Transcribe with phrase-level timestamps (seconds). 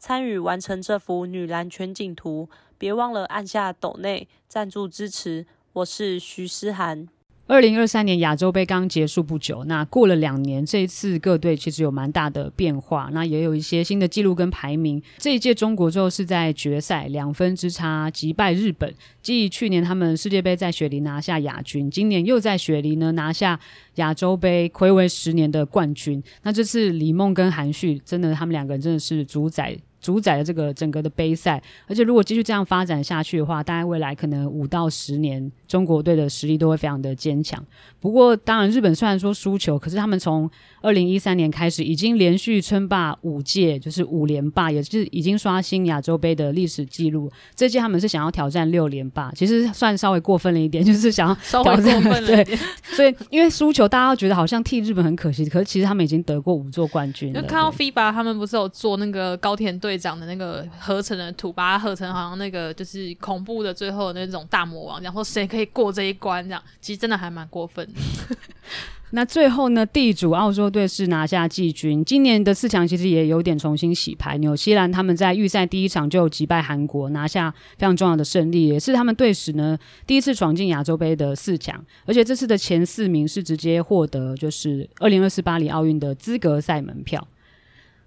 [0.00, 2.48] 参与完成这幅女篮全景图。
[2.78, 5.44] 别忘了按下抖内赞助支持。
[5.74, 7.06] 我是徐思涵。
[7.46, 15.02] 二零二三年亚洲杯刚结束不久，那过了两年，这一次各队其实有蛮大的变化，那也有一些新的纪录跟排名。
[15.18, 23.58] 这一届中国最后是在决赛两分之差击败日本，继去年他们世界杯在雪梨拿下亚军，今年又在雪梨呢拿下
[23.96, 26.22] 亚洲杯暌违十年的冠军。
[26.44, 29.76] 那这次李梦跟韩旭真的，他们两个人真的是主宰。
[30.00, 37.62] 主宰了这个整个的杯赛，而且如果继续这样发展下去的话，大概未来可能五到十年，中国队的实力都会非常的坚强。
[38.00, 47.30] 不过，当然日本虽然说输球，可是他们从二零一三年开始已经连续称霸五届，就是五连霸，也是已经刷新亚洲杯的历史记录。
[47.54, 52.46] 这届他们是想要挑战六连霸，其实算稍微过分了一点， 就是想要挑战，稍微过分了 一点。
[52.46, 52.56] 对，
[52.96, 57.42] 所以因为输球，大家都觉得好像替日本很可惜，可是其实他们已经得过五座冠军了。
[57.42, 67.84] 就看到 FIBA 他们不是有做那个高田队队长的那个合成的图，把它合成好像那个就是恐怖的最后的那种大魔王，然后谁可以过这一关这样，其实真的还蛮过分。
[69.10, 72.04] 那最后呢，地主澳洲队是拿下季军。
[72.04, 74.38] 今年的四强其实也有点重新洗牌。
[74.38, 79.76] 纽西兰他们在预赛第一场就击败韩国，拿下非常重要的胜利，也是他们队史呢
[80.06, 81.84] 第一次闯进亚洲杯的四强。
[82.06, 87.26] 而且这次的前四名是直接获得就是二零二四巴黎奥运的资格赛门票。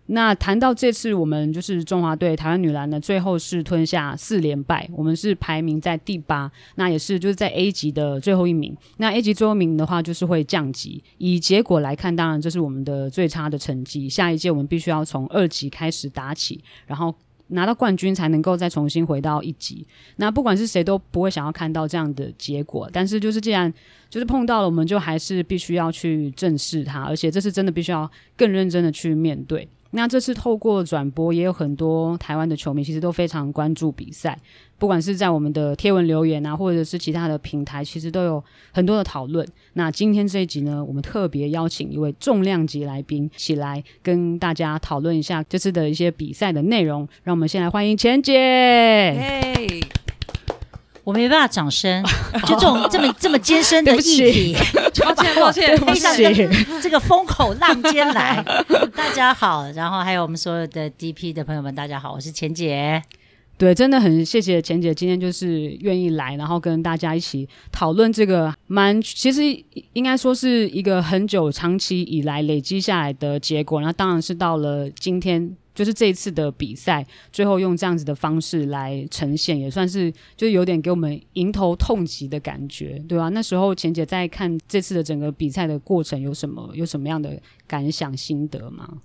[0.07, 8.75] 那谈到这次我们就是中华队台湾女篮呢，最后是吞下四连败，我们是排名在第八，那也是就是在 A 级的最后一名。
[8.97, 11.01] 那 A 级最后一名的话就是会降级。
[11.19, 14.09] 以结果来看，当然这是我们的最差的成绩。
[14.09, 17.15] 下一届我们必须要从二级开始打起，然后
[17.47, 19.87] 拿到冠军才能够再重新回到一级。
[20.17, 23.73] 那不管是谁都不会想要看到这样的结果，但是就是既然
[24.09, 29.65] 就是碰到了，我们就还是必须要去正视它，而且这是真的必须要更认真的去面对。
[29.95, 34.35] 那这次透过转播，也有很多台湾的球迷其实都非常关注比赛，
[34.79, 39.47] 不管是在我们的贴文留言啊，或者是其他的平台，其实都有很多的讨论。
[39.73, 47.07] 那今天这一集呢，我们特别邀请一位重量级来宾，起来跟大家讨论一下这次的一些比赛的内容。
[47.23, 49.79] 让我们先来欢迎钱姐。
[51.03, 52.01] 我没办法掌声，
[52.47, 54.55] 就这种这么这么艰深的议题，
[55.03, 56.15] 抱 歉抱歉，背上
[56.81, 58.41] 这个风口浪尖来。
[58.95, 63.01] 大家好，然后还有我们所有的 DP 的朋友们，大家好，我是钱姐。
[63.57, 69.41] 对，真的很谢谢钱姐今天就是愿意来，然后跟大家一起讨论这个蛮，其实
[69.93, 75.55] 应该说是一个很久长期以来累积下来的结果，然后当然是到了今天。
[75.73, 83.29] 就是这一次的比赛，最后用这样子的方式来呈现，也算是就有点给我们迎头痛击的感觉，对吧？
[83.29, 89.01] 那时候钱姐在看这次的整个比赛的过程，有什么有什么样的感想心得吗？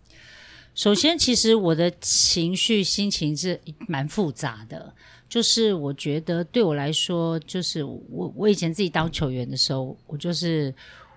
[0.75, 3.59] 首先，其实我的情绪心情是
[3.89, 4.95] 蛮复杂的，
[5.29, 10.73] 就是我觉得对我来说，就是我我以前自己当球员的时候，我就是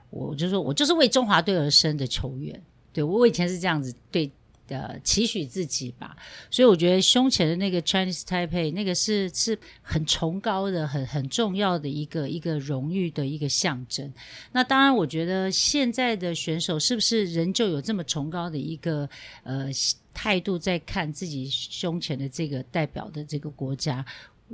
[0.09, 2.59] 我就说我就是为中华队而生的球员，
[2.93, 4.31] 对，我以前是这样子对。
[4.71, 6.15] 的期许自己吧，
[6.49, 14.11] 所以我觉得胸前的那个 Chinese Taipei 那个是是很崇高的、很很重要的一个一个荣誉的一个象征。
[14.53, 19.09] 那当然，我觉得现在的选手是不是仍旧有这么崇高的一个
[19.43, 19.69] 呃
[20.13, 24.05] 态度在看自己胸前的这个代表的这个国家？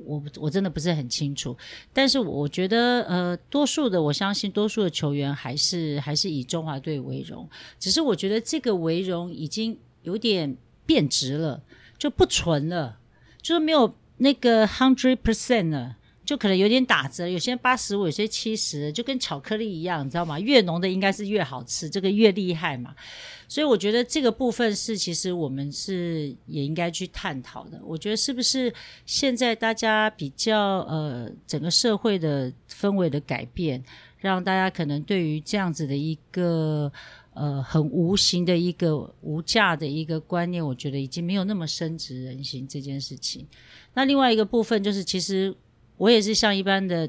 [0.05, 1.55] 我我真的不是很清楚。
[1.93, 7.47] 但是我觉得呃，多数的我相信多数的球员还是还是以中华队为荣。
[7.79, 9.77] 只是我觉得这个为荣已经。
[10.07, 10.55] 有点
[10.85, 11.61] 变质了，
[11.97, 12.97] 就不纯了，
[13.41, 17.27] 就是没有那个 hundred percent 了，就可能有点打折。
[17.27, 20.39] 有些八十五，有些七十，就跟巧克力一样，你知道吗？
[20.39, 22.95] 越浓的应该是越好吃，这个越厉害嘛。
[23.49, 27.77] 所以我觉得这个部分是，其实我们是也应该去探讨的。
[27.83, 28.73] 我觉得是不是
[29.05, 33.83] 现在大家比较呃，整个社会的氛围的改变，
[34.19, 36.89] 让大家可能对于这样子的一个。
[37.39, 43.45] 呃，很无形的一个无价的一个观念，我觉得已经没有那么深植人心这件事情。
[43.93, 45.55] 那另外一个部分就是，其实
[45.97, 47.07] 我也是像一般的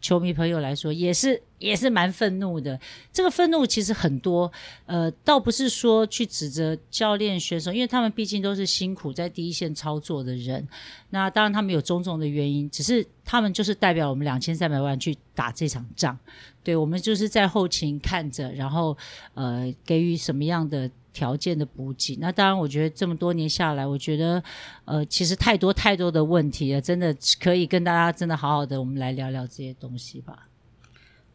[0.00, 2.78] 球迷朋友来说，也是也是蛮愤怒的。
[3.12, 4.50] 这个愤怒其实很多，
[4.86, 10.66] 呃，倒不是说去指责教练选手，因为他们毕竟都是辛苦在第一线操作的人。
[11.10, 16.18] 那当然他们有种种的原因，只是他们就是代表我们两千三百万去打这场仗。
[16.64, 18.96] 对，我们就是在后勤看着，然后
[19.34, 20.90] 呃给予什么样的。
[21.12, 24.42] 条件的补给，那当然，我觉得这么多年下来，我觉得，
[24.84, 30.48] 呃，其实太多太多的问题了，真的可以跟大家真的好好的，我们来聊聊这些东西吧。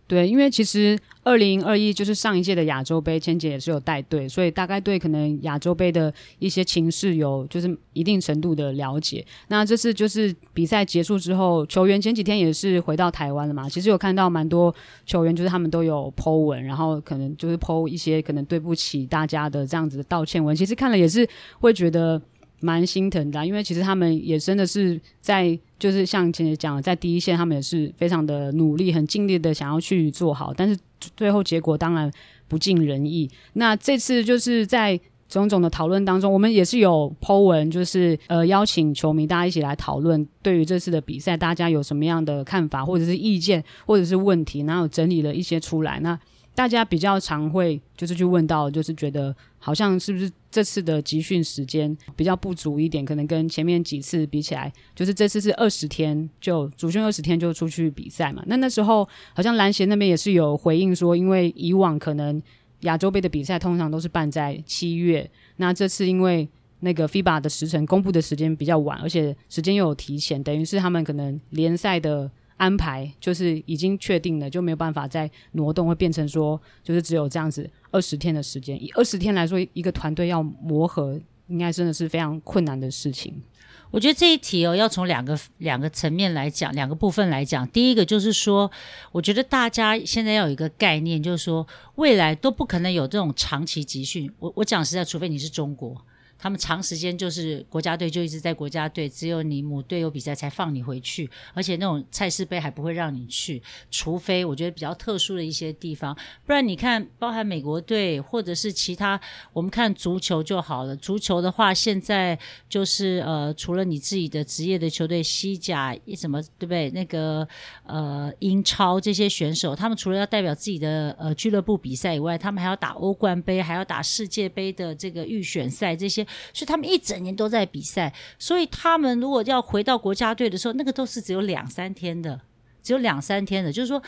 [0.08, 9.26] 对，因为其实二零二一就是上一届的亚洲杯，千姐也是有带队，所以大概对可能亚洲杯的一些情势有就是一定程度的了解。
[9.50, 14.74] 那这次就是比赛结束之后，球员前几天也是回到台湾了嘛，其实有看到蛮多
[15.06, 21.28] 球员，就是他们都有 po 文，然后可能就是 po 一些可能对不起大家的这样子的道歉文，其实看了也是
[21.60, 22.22] 会觉得。
[22.60, 30.78] 蛮心疼的，因为其实他们也真的是在，就是像前面讲的，在第一线，他们也是非常的努力，很尽力的想要去做好，但是
[31.16, 32.12] 最后结果当然
[32.48, 33.30] 不尽人意。
[33.54, 46.00] 那这次就是在种种的讨论当中，我们也是有 po 文，就是呃邀请球迷大家一起来讨论，对于这次的比赛，大家有什么样的看法，或者是意见，或者是问题，然后整理了一些出来。
[46.00, 46.18] 那
[46.56, 49.36] 大家比较常会就是去问到，就是觉得
[49.68, 58.42] 好像是不是这次的集训时间比较不足一点，可能跟前面几次比起来，就是这次是二十天就主训二十天就出去比赛嘛。
[58.48, 62.42] 那那时候好像篮协那边也是有回应说，因为以往可能
[62.84, 66.48] 亚洲杯的比赛通常都是办在七月，那这次因为
[66.80, 72.32] 那个 FIBA 的时程公布的时间比较晚，而且时间又有提前，等于是他们可能联赛的。
[72.58, 78.82] 安排就是已经确定了，就没有办法再挪动，会变成说就是只有这样子二十天的时间。
[78.82, 83.42] 以二十天来说，一个团队要磨合，应该真的是非常困难的事情。
[83.90, 87.68] 我觉得这一题哦，要从两个两个层面来讲，两个部分来讲。
[87.70, 88.70] 第一个就是说，
[89.12, 91.66] 我觉得大家现在要有一个概念，就是说
[91.96, 94.32] 未来都不可能有这种长期集训。
[94.40, 96.00] 我我讲实在，除非你是中国。
[96.40, 109.20] 他们长时间就是国家队就一直在国家队，只有你母队有比赛才放你回去，而且那种赛事杯还不会让你去，除非我觉得比较特殊的一些地方，不然你看，包含美国队或者是其他，
[109.54, 110.96] 我们看足球就好了。
[110.96, 112.38] 足球的话，现在
[112.70, 116.90] 就是呃，除了你自己的职业的球队西甲什么对不对？
[116.92, 117.48] 那个
[117.84, 126.27] 呃英超这些选手，他们除了要代表自己的呃俱乐部比赛以外，他们还要打欧冠杯，还要打世界杯的这个预选赛这些。
[126.54, 132.40] 所以他们一整年都在比赛，所以他们如果要回到国家队的时候，那个都是只有两三天的，
[132.84, 133.72] 只有两三天的。
[133.72, 134.02] 就是说，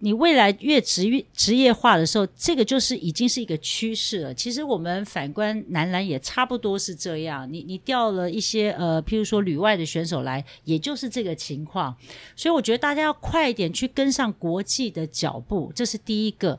[0.00, 4.32] 你未来越职业职业化的时候，这个就是已经是一个趋势了。
[4.32, 7.52] 其实我们反观男篮也差不多是这样。
[7.52, 11.96] 你你调了一些呃，譬如说旅外的选手来，也就是这个情况。
[12.36, 16.58] 所以我觉得大家要快一点去跟上国际的脚步，这是第一个。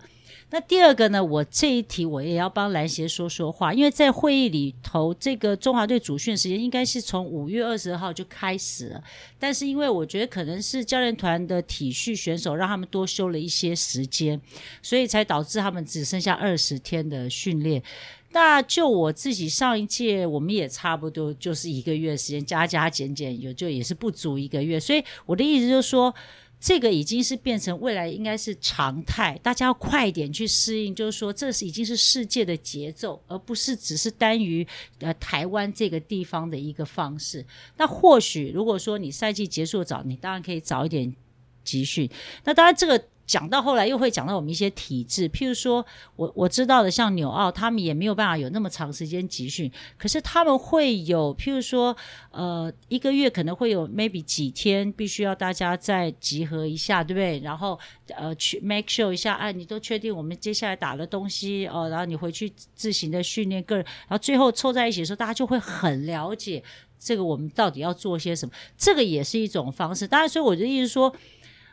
[0.51, 1.23] 那第二个呢？
[1.23, 9.03] 我这一题我也要帮篮协说说话，因为在会议里头，这个中华队主训时间应该是从五月二十号就开始了，
[9.37, 14.41] 但是因为我觉得可能是教练团的体恤选手，让他们多休了一些时间，
[14.81, 17.83] 所以才导致他们只剩下二十天的训练。
[18.31, 26.11] 那就我自己上一届，我们也差不多就是一个月时间，加加减减有就也是不足一个月，所以我的意思就是说。
[26.59, 30.93] 这个已经是变成未来应该是常态，大家要快一点去适应。
[30.93, 34.67] 就是说，这是已经是世界的节奏，而不是只是单于
[34.99, 37.45] 呃台湾这个地方的一个方式。
[37.77, 41.15] 那或许如果说你赛季结束早，你当然可以早一点
[41.63, 42.09] 集训。
[42.43, 43.01] 那当然这个。
[43.29, 51.95] 讲到后来又会讲到我们一些体制，譬如说我我知道的，像纽奥他们也没有办法有那么长时间集训，可是他们会有，譬如说
[52.31, 57.37] 呃一个月可能会有 maybe 几天必须要大家再集合一下，对不对？
[57.41, 66.63] 然后呃去 make sure 一下，哎，你都确定我们接下来打的东西哦，然后你回去自行的训练个人，然后最后凑在一起的时候，大家就会很了解
[66.99, 70.07] 这个我们到底要做些什么，这个也是一种方式。
[70.07, 71.15] 当然，所以我的意思说。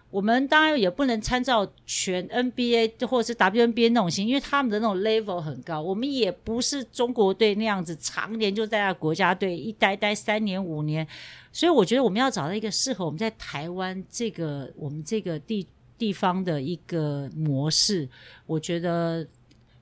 [0.09, 5.83] 我们当然也不能参照全 NBA 或者是 WNBA 那种型，因为他们的那种 level 很高。
[5.83, 11.07] 我们也不是中国队那样子，常年就在那国家队一待待三年五年。
[11.53, 15.67] 所以我觉得我们要找到一个适合我们在台湾这个我们这个地
[15.99, 18.09] 地方的一个模式。
[18.47, 19.27] 我觉得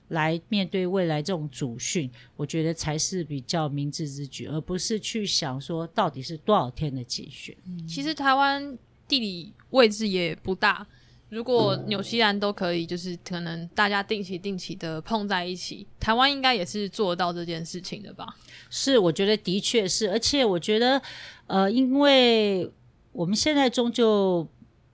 [0.09, 7.55] 来面对未来这种主训，我觉得才是比较明智之举，而不是去想说到底是多少天的集训。
[7.87, 8.77] 其实台湾。
[9.07, 10.85] 地理位置也不大，
[11.29, 18.25] 如果纽西兰都可以，就是可能大家定期定期的碰在一起，台湾应该也是做到这件事情的吧？
[18.69, 21.01] 是，我觉得的确是，而且我觉得，
[21.47, 22.71] 呃，因为
[23.11, 24.47] 我们现在终究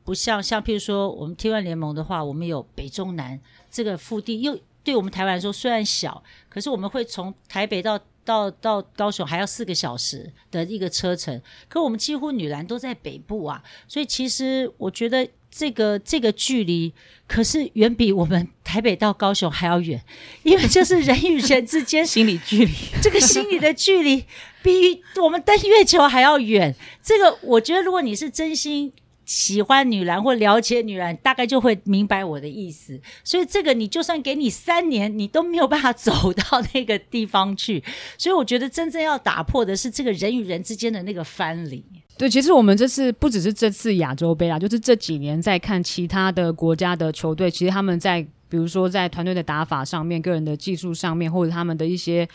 [0.04, 3.40] 不像像譬如说我们 T1 联盟的话，我们有北中南
[3.70, 15.28] 这个腹地，又对我们台湾来说虽然小，可是我们会从台北到到到高雄还要四个小时的一个车程，可我们几乎女篮都在北部啊，所以其实我觉得。
[15.54, 16.94] 这个这个距离
[17.28, 20.02] 可是远比我们台北到高雄还要远，
[20.44, 24.24] 因为这是人与人之间心理距离，这个心理的距离
[24.64, 26.74] 比我们登月球还要远。
[27.04, 28.94] 这个我觉得，如果你是真心。
[29.34, 33.00] 喜欢女篮或了解女篮，大概就会明白我的意思。
[33.24, 37.82] 所以这个你就算给你三年，你都没有办法走到那个地方去。
[38.18, 41.82] 所以我觉得真正要打破的是这个人与人之间的那个藩篱。
[42.18, 52.28] 对，其实我们这次不只是这次亚洲杯啊，就是这几年在看其他的国家的球队，其实他们在比如说在团队的打法上面、个人的技术上面，或者他们的一些。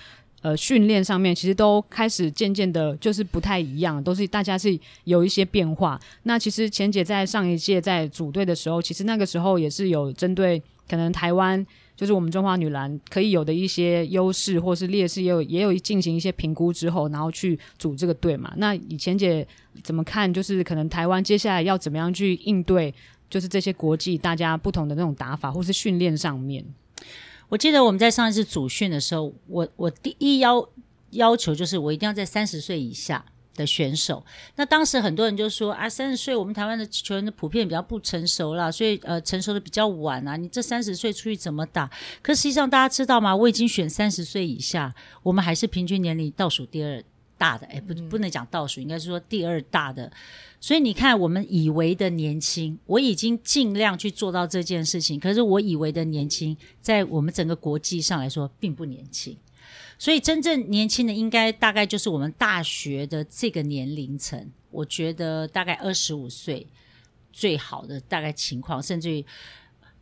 [0.42, 6.00] 呃，训练上面其实都开始渐渐的，就是不太一样，都是大家是有一些变化。
[6.22, 11.66] 那其实钱姐在上一届在组队的时候，其实那个时候也是有针对可能台湾，
[11.96, 18.52] 就是我们中华女篮可以有的一些优势或是劣势，也有也有进行一些评估之后，然后去组这个队嘛。
[18.58, 19.44] 那以钱姐
[19.82, 20.32] 怎么看？
[20.32, 22.94] 就是可能台湾接下来要怎么样去应对，
[23.28, 26.64] 就是这些国际大家不同的那种打法，或是训练上面。
[27.48, 30.68] 我记得我们在上一次组训的时候，我我第一要
[31.10, 33.24] 要求就是我一定要在三十岁以下
[33.54, 34.24] 的选手。
[34.56, 40.36] 那当时很多人就说啊，三十岁我们台湾的球员的普遍比较不成熟啦，所以呃成熟的比较晚啊。
[40.36, 41.88] 你这三十岁出去怎么打？
[42.20, 43.34] 可实际上大家知道吗？
[43.34, 47.02] 我已经选三十岁以下，我们还是平均年龄倒数第二
[47.38, 50.10] 大的，哎，不不能讲倒数，应该是说第二大的。
[50.60, 55.20] 所以你看，我们以为的年轻，我已经尽量去做到这件事情。
[55.20, 59.36] 可是我以为的年轻，在我们整个国际上来说，并不年轻。
[59.98, 64.50] 所以真正年轻的，应该大概就是我们大学的这个年龄层。
[64.70, 66.66] 我觉得大概二十五岁
[67.32, 69.24] 最好的大概情况，甚至于。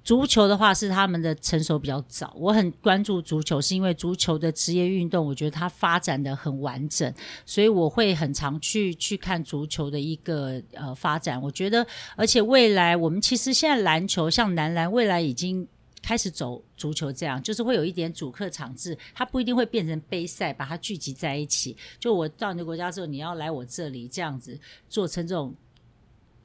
[0.04, 7.10] 足球的话是他们的成熟比较早，我很关注足球，是因为足球的职业运动，我觉得它发展的很完整，
[7.46, 11.40] 所以我会很常去去看足球的一个呃发展。
[11.40, 15.66] 我觉得，而且未来我们其实现在篮球像男篮，未来已经
[16.02, 21.74] 开始走足球这样，就是会有一点主客场制，它不一定会变成杯赛，把它聚集在一起。
[21.98, 25.54] 就我到你的国家之后，你要来我这里这样子做成这种。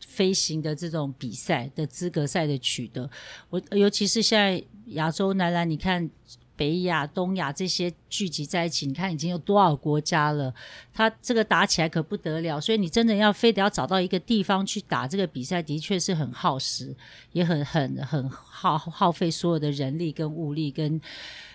[0.07, 3.09] 飞行的这种比赛的资格赛的取得，
[3.49, 6.09] 我尤其是现在亚洲男篮，你看
[6.55, 10.53] 北亚、东亚这些聚集在一起，你看已经有多少国家了？
[10.93, 16.95] 他这个打起来可不得了，所以你真的要非得要找到一个地方去打这个比赛，的确是很耗时，
[17.31, 20.99] 也很很很耗耗费所有的人力跟物力跟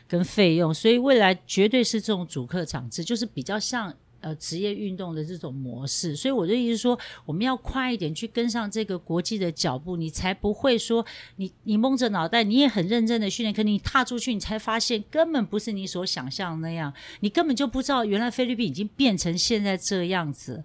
[0.08, 3.94] 跟费用，所以未来绝对是这种主客场制，就是比较像。
[4.24, 11.04] 呃，职业运动的这种模式，所以我的意思是说，我们要快一点去跟上这个国际的脚步，你才不会说
[11.36, 16.90] 你你蒙着脑袋，你也很认真的训练，可你踏出去，你才发现根本不是你所想象的那样，
[17.20, 20.64] 你根本就不知道原来菲律宾已经变成现在这样子。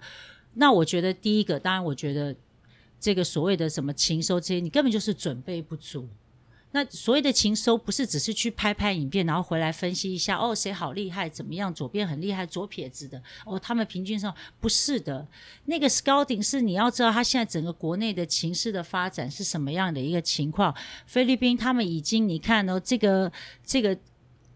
[0.54, 2.34] 那我觉得第一个，当然我觉得
[2.98, 6.08] 这个所谓的什么情收这些，你根本就是准备不足。
[6.72, 15.28] 那所谓的情收不是只是去拍拍影片，然后回来分析一下哦，谁好厉害，怎么样，左边很厉害，左撇子的哦，他们平均上不是的。
[15.66, 20.76] 那个 scouting 是你要知道他现在整个国内的情势的发展是什么样的一个情况。
[21.06, 23.32] 菲律宾他们已经你看哦，这个
[23.66, 23.98] 这个。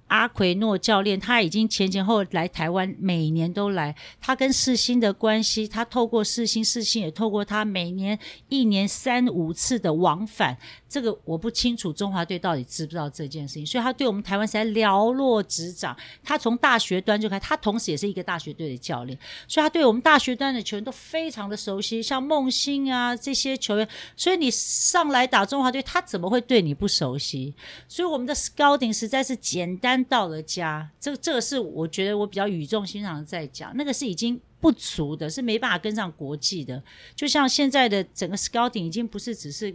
[0.08, 3.96] 阿奎诺教练他已经前前后来台湾，每年都来。
[4.22, 10.56] 他跟世新的关系，他透过世新，世新也透过他，每年一年三五次的往返。
[10.94, 15.98] 这个我不清楚中华队到底知不知道这件事情，所以他对我们台湾实在了若指掌。
[16.24, 23.90] 他从大学端就开，他同时也是一个大学队的教练，所以他对我们大学端的球员都非常的熟悉，像梦欣啊这些球员。
[24.16, 27.56] 所以你上来打中华队，他怎么会对你不熟悉？
[27.88, 30.88] 所以我们的 scouting 实在是简单到了家。
[31.00, 36.82] 这个这个是我觉得我比较语重心长的在讲，那个是已经不足的，是没办法跟上国际的。
[37.16, 39.74] 就像现在的整个 scouting 已经不是只是。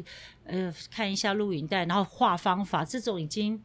[0.49, 3.62] 呃，看一下录影带，然后画方法，这种已经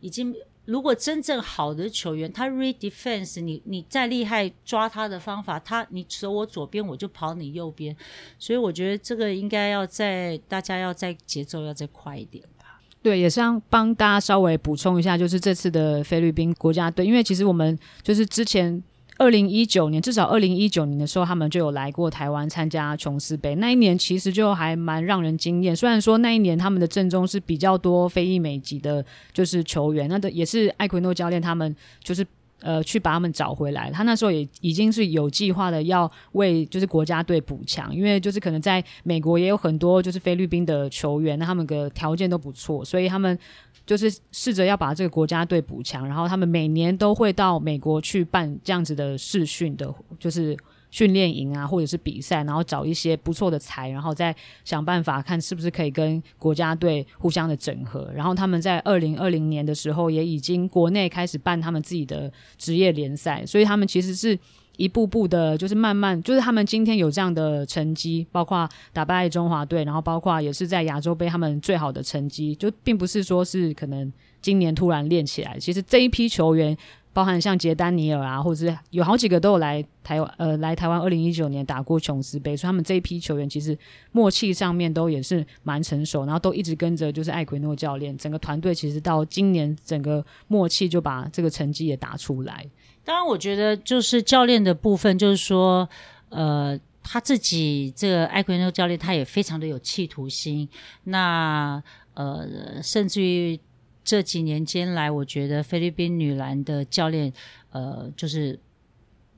[0.00, 0.34] 已经，
[0.64, 7.94] 如果真正好的球员，他 read defense，你你再厉害抓他的方法，他你走我左边，我就跑你右边，
[8.38, 12.80] 所以我觉得这个应该要在大家要在节奏要再快一点吧。
[13.02, 18.82] 对，也是要帮大家稍微补充一下，就是这次的菲律宾国家队，因为其实我们就是之前。
[19.22, 23.54] 二零一九年，至少二零一九年的时候，他们就有来过台湾参加琼斯杯。
[23.54, 25.76] 那一年其实就还蛮让人惊艳。
[25.76, 32.26] 虽然说那一年他们的阵中是比较多非裔美籍的，就是球员，那的也是艾奎诺教练他们就是
[32.62, 33.92] 呃去把他们找回来。
[33.92, 43.38] 他那时候也已经是有计划的要为就是国家队补强，因为就是可能在美国也有很多就是菲律宾的球员，那他们的条件都不错，所以他们
[43.86, 46.06] 就是试着要把这个国家队补强。
[46.06, 50.56] 然后他们每年都会到美国去办这样子的试训的，就是。
[50.92, 58.12] 训练营啊，或者是比赛，然后找一些不错的才，然后再想办法看是不是可以跟国家队互相的整合。
[58.14, 64.38] 然后他们在二零二零年的时候，也已经国内开始办他们自己的职业联赛，所以他们其实是
[64.76, 76.76] 一步步的，就是慢慢，就是他们今天有这样的成绩，包括打败中华队，然后包括也是在亚洲杯他们最好的成绩，就并不是说是可能今年突然练起来，其实这一批球员。
[77.14, 83.76] 包含像杰丹尼尔啊，或者是有好几个都有来台湾，呃，来台湾二零一九年打过琼斯杯，所以他们这一批球员其实
[84.12, 92.66] 默契上面都也是蛮成熟，然后都一直跟着就是艾奎诺教练，整个团队其实到今年整个默契就把这个成绩也打出来。
[93.04, 95.88] 当然，我觉得就是教练的部分，就是说，
[96.28, 100.68] 呃，他自己这个艾奎诺教练他也非常的有企图心，
[101.04, 101.82] 那
[102.14, 103.58] 呃，甚至于。
[104.04, 107.32] 这几年间来，我觉得菲律宾女篮的教练，
[107.70, 108.58] 呃，就是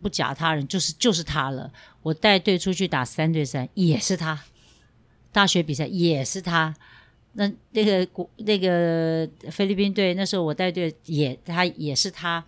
[0.00, 1.70] 不假他人，就是就是他了。
[2.00, 4.34] 我带队出去打三对三，也是他；
[5.30, 6.74] 大学比赛也是他。
[7.34, 12.42] 那那个国那个菲律宾队，那时候我带队也他也是他。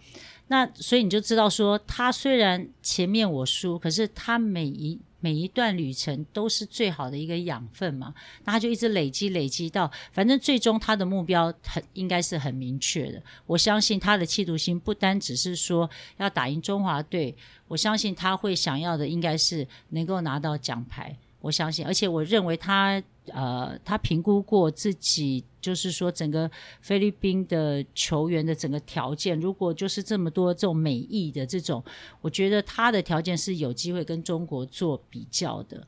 [0.48, 5.00] 那所以你就知道说，他虽然前面我输，可是他每一。
[5.18, 13.20] 每一段旅程都是最好的一个养分嘛，那他就一直累积累积到，反正最终他的目标很应该是很明确的。
[13.46, 17.34] 我相信他的企图心不单只是说要打赢中华队，
[17.66, 21.16] 我相信他会想要的应该是能够拿到奖牌。
[21.46, 23.02] 我相信，而且我认为他。
[23.32, 26.48] 呃，他评估过自己，就是说整个
[26.80, 31.82] 菲律宾的球员的整个条件，如果就是这么多这种美意的这种，
[32.20, 35.84] 我觉得他的条件是有机会跟中国做比较的。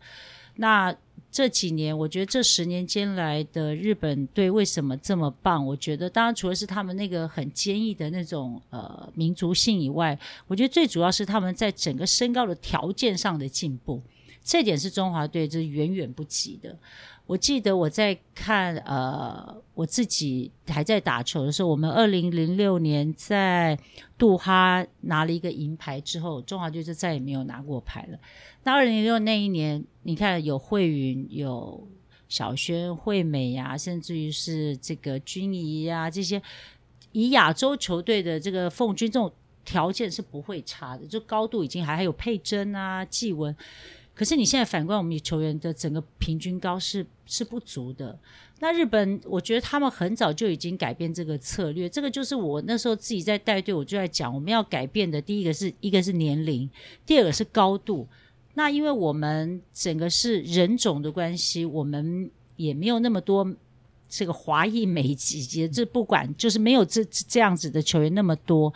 [0.57, 0.93] 那
[1.31, 5.65] 这几年，我觉得这十年间来的日本队为什么这么棒？
[5.65, 14.03] 我觉得当然除了是他们那个很坚毅的那种呃民族性以外，我觉得最主要是他们在整个身高的条件上的进步，
[14.49, 16.75] 这点是中华队是远远不及的。
[17.27, 23.79] 我记得我在看，呃，我自己还在打球的时候，我们二零零六年在
[24.17, 28.19] 杜哈拿了一个银牌之后，中华队就再也没有拿过牌了。
[28.63, 31.87] 那二零零六那一年，你看有慧云、有
[32.31, 36.41] 小轩、惠美呀、甚至于是这个君怡呀，这些
[37.13, 39.31] 以亚洲球队的这个凤军这种
[39.67, 43.55] 条件是不会差的，就高度已经还还有佩珍啊、季文。
[44.19, 48.19] 可是你现在反观我们球员的整个平均高是是不足的。
[48.59, 51.89] 那日本，我觉得他们很早就已经改变这个策略。
[51.89, 56.69] 这个就是我那时候自己在带队，我就在讲，我们要改变的第一个是一个是年龄，
[57.07, 58.09] 第二个是高度。
[58.55, 63.49] 那因为我们整个是人种的关系，我们也没有那么多
[64.09, 68.75] 这个华裔美籍，这不管就是没有这这样子的球员那么多。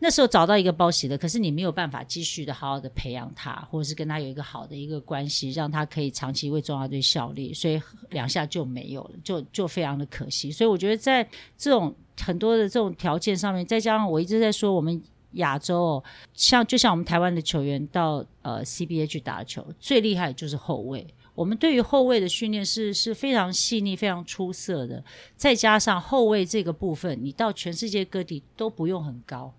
[0.00, 7.80] 那时候找到一个包洗的，可是你没有办法继续的好好的培养他，或者是跟他有一个好的一个关系，让他可以长期为中华队效力，所以
[8.10, 10.52] 两下就没有了，就就非常的可惜。
[10.52, 21.06] 所以我觉得在这种很多的这种条件上面，再加上我一直在说，我们亚洲哦像就像我们台湾的球员到呃 CBA 去打球，最厉害就是后卫。
[21.34, 25.04] 我们对于后卫的训练是是非常细腻、非常出色的。
[25.36, 29.54] 再加上后卫这个部分，你到全世界各地都不用很高。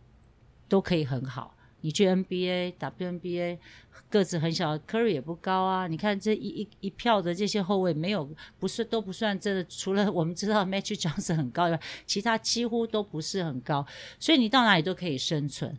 [0.69, 3.57] 都可以很好，你去 NBA、WNBA，
[4.09, 5.87] 个子很小，Curry 也不高啊。
[5.87, 8.29] 你看这一一一票的这些后卫，没有
[8.59, 13.85] 不是都不算这，除了我们知道 Magic 长得很高以外，其他几乎都不是很高。
[14.19, 15.77] 所以你到哪里都可以生存。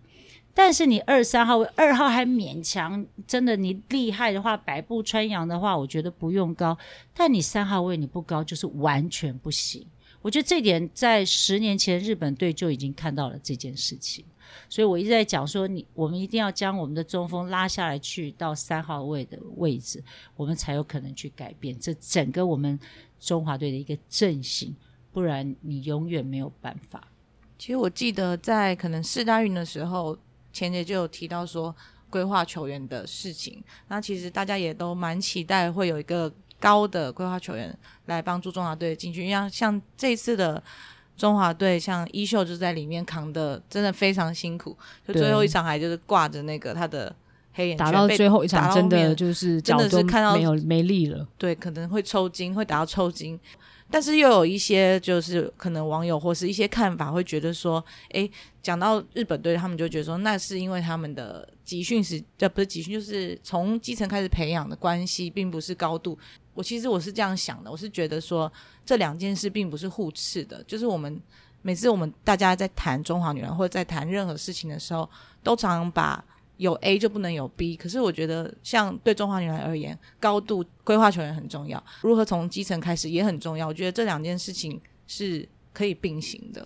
[0.53, 6.77] 但是你二三号位，二号还勉强，真的你厉害的话，百步穿杨的话，我觉得不用高。
[7.15, 9.87] 但你三号位你不高，就是完全不行。
[10.23, 14.25] 我觉得这点在十年前日本队就已经看到了这件事情。
[14.69, 20.03] 所以我一直在讲说，你我们一定要将我们的中锋拉下来，去到三号位的位置，
[20.37, 22.79] 我们才有可能去改变这整个我们
[23.19, 24.75] 中华队的一个阵型，
[25.13, 27.09] 不然你永远没有办法。
[27.59, 30.17] 其实我记得在可能四大运的时候，
[30.53, 31.75] 前姐就有提到说
[32.09, 40.63] 规划球员的事情，那其实大家也都蛮期待会有一个高的规划球员来帮助中华队进去，因为像这次的。
[41.21, 44.75] 中华队像衣袖就在里面扛的，真的非常辛苦。
[45.07, 47.15] 就最后一场还就是挂着那个他的
[47.53, 53.39] 黑眼圈，打到最后一场真的就是真的是看到没有没力了，对，可能会抽筋，会打到抽筋。
[53.93, 58.31] 但是又有一些就是可能网友或是一些看法会觉得说，诶，
[58.63, 66.17] 讲到日本队，他们就觉得说，那是因为他们的集训时，这不是集训，就是从基层开始培养的关系，并不是高度。
[66.55, 68.53] 我其实我是这样想的，我是觉得说
[68.91, 71.21] 这两件事并不是互斥的，就是我们
[71.63, 75.09] 每次我们大家在谈中华女人或者在谈任何事情的时候，
[75.45, 76.25] 都常常把。
[76.57, 83.69] 有 A 就不能有 B，可是我觉得像对中华女人而言，高度规划球员很重要，如何从基层开始也很重要。
[83.69, 86.63] 我觉得这两件事情是可以并行的，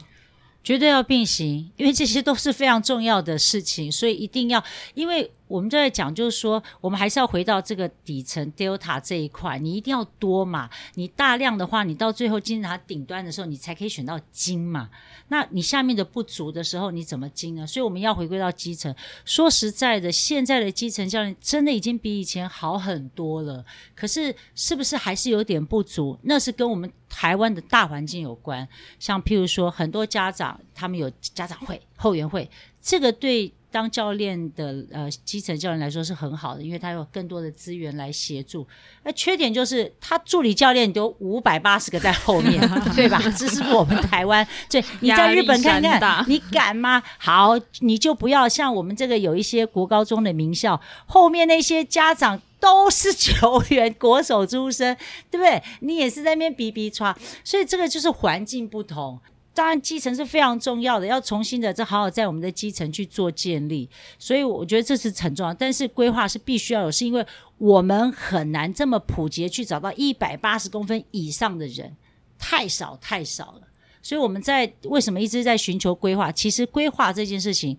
[0.64, 5.30] 绝对要并行，因为这些都是非常重要的事情，所以一定要，因为。
[5.54, 10.68] 我们就在讲，就是说，我们还是要回到这个底层 Delta 这一块，你一定要多嘛。
[10.94, 14.90] 你大量的话，你到最后金字塔顶端的时候，你才可以选到金嘛。
[15.28, 17.64] 那你下面的不足的时候，你怎么金呢？
[17.64, 18.92] 所以我们要回归到基层。
[19.24, 23.64] 说实在的，现在的基层教练真的已经比以前好很多了。
[23.94, 26.18] 可是，是不是还是有点不足？
[26.22, 28.66] 那是跟我们台湾的大环境有关。
[28.98, 32.50] 像譬如说，很多家长他们有家长会、后援会，
[32.82, 33.52] 这个对。
[33.74, 38.64] 当教练的呃基层教练来说是很好的，因为他有更多的资源来协助。
[39.02, 42.60] 那缺点就是他助理教练都五百八十个在后面，
[42.94, 43.20] 对吧？
[43.36, 44.46] 这是我们台湾。
[44.70, 47.02] 对，你在日本看看，你敢吗？
[47.18, 54.96] 好，你就不要像我们这个有一些国高中的名校，后面那些家长都是球员、国手出身，
[55.32, 55.60] 对不对？
[55.80, 59.18] 你也是在那边比比 刷，所以这个就是环境不同。
[59.54, 63.88] 当然，基层是非常重要的，要重新的这好好在我们的基层去做建立，
[64.18, 65.54] 所以我觉得这是很重要。
[65.54, 67.24] 但是规划是必须要有，是因为
[67.58, 71.96] 我们很难这么普及去找到一百八十公分以上的人，
[72.36, 73.68] 太少太少了。
[74.02, 76.32] 所以我们在为什么一直在寻求规划？
[76.32, 77.78] 其实规划这件事情，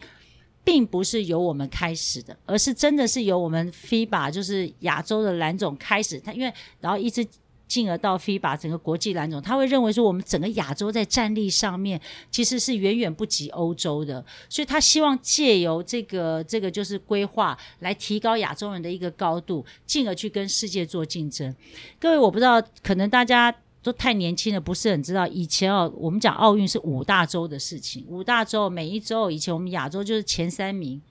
[0.64, 7.28] 并不是由我们开始的，而是真的是由我们 FIBA 就是亚洲的蓝总开始，他因为然后一直。
[7.76, 12.00] 进而到 FIBA 整个国际篮总，他会认为说，我们整个亚洲在战力上面
[12.32, 21.54] 其实是远远不及欧洲的，所以他希望借由这个这个就是规划来提高亚洲人的一个高度，进而去跟世界做竞争。
[22.00, 31.02] 各位，我不知道，可能大家都太年轻了，不是很知道以前哦，我们讲奥运是五大洲的事情，五大洲每一洲以前我们亚洲就是前三名。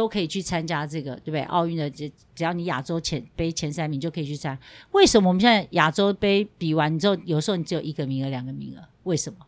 [0.00, 1.42] 都可以去参加这个，对不对？
[1.42, 4.58] 奥运的只只要你亚洲前杯前三名就可以去参。
[4.92, 8.82] 为什么我们现在亚洲杯比完之后，有时候你只有一个名额、两个名额？
[9.02, 9.38] 为什么？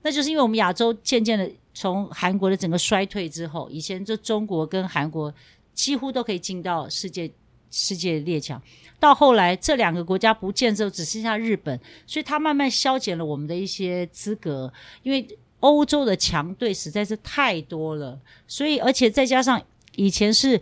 [0.00, 5.30] 那就是因为我们亚洲渐渐的从韩国的整个衰退之后，以前就中国跟韩国
[5.74, 7.30] 几乎都可以进到世界
[7.70, 8.58] 世界列强，
[8.98, 15.28] 到后来这两个国家不见之后，只剩下日本，所以它慢慢削减了我们的一些资格，因为
[15.60, 19.62] 欧洲的强队实在是太多了，所以而且再加上。
[19.98, 20.60] 以前是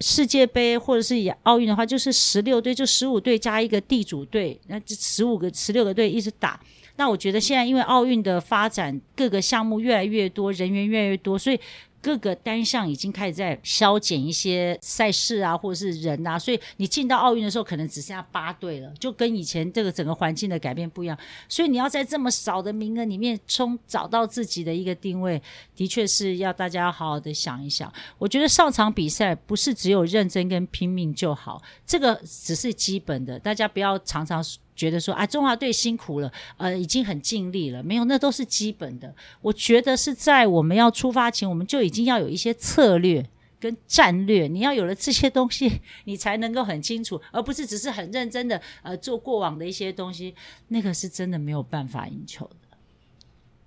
[0.00, 6.58] 世界杯或者是奥运的话，就是十六队，就十五队加一个地主队，那这十五个、十六个队一直打。
[6.96, 11.60] 那我觉得现在因为奥运的发展，各个项目越来越多，人员越来越多，所以。
[12.06, 21.18] 各个单项已经开始在削减一些赛事啊，或者是人啊，所以你进到奥运的时候，可能只剩下八队了，就跟以前这个整个环境的改变不一样。
[21.48, 25.42] 所以你要在这么少的名额里面冲，找到自己的一个定位，
[25.74, 27.92] 的确是要大家好好的想一想。
[28.18, 34.40] 我觉得上场比赛不是只有认真跟拼命就好，这个只是基本的，大家不要常常。
[34.76, 37.82] 觉得说啊，中华队辛苦了，呃，已经很尽力了。
[37.82, 39.12] 没有，那都是基本的。
[39.40, 43.26] 我觉得是在我们要出发前，我们就已经要有一些策略
[43.58, 44.46] 跟战略。
[44.46, 50.34] 你要有了这些东西，你才能够很清楚，而不是只是很认真的呃做过往的一些东西。
[50.68, 52.65] 那个是真的没有办法赢球的。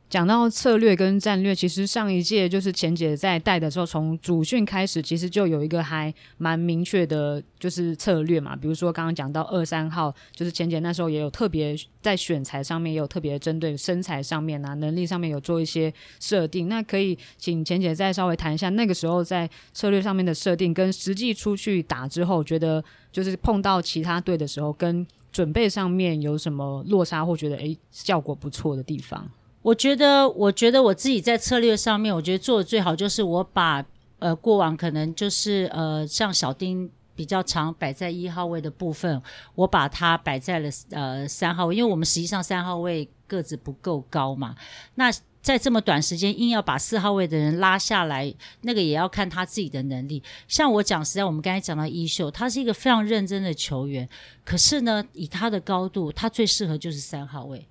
[0.10, 8.56] 讲到策略跟战略，其实上一届就是钱姐在带的时候，从主训开始，其实就有一个还蛮明确的，就是策略嘛。
[8.56, 16.68] 比如说刚刚讲到二三号，就是钱姐那时候也有特别在选材上面也有特别针对身材上面啊、能力上面有做一些设定。
[16.68, 29.30] 那可以请钱姐再稍微谈一下那个时候在策略上面的设定，跟实际出去打之后，觉得就是碰到其他队的时候，跟准备上面有什么落差，或觉得诶效果不错的地方。
[29.62, 33.86] 我觉得，我觉得我自己在策略上面，我觉得做的最好就是我把
[34.20, 39.22] 呃过往可能就是呃像小丁比较常摆在一号位的部分，
[39.56, 44.56] 我把它摆在了呃三号位，因为我们实际上三号位个子不够高嘛。
[44.96, 50.22] 那在这么短时间硬要把四号位的人拉下来，那个也要看他自己的能力。
[50.48, 54.08] 像我讲实在，我们刚才讲到一秀，他是一个非常认真的球员，
[54.46, 57.66] 可是呢，以他的高度，他最适合就是三号位。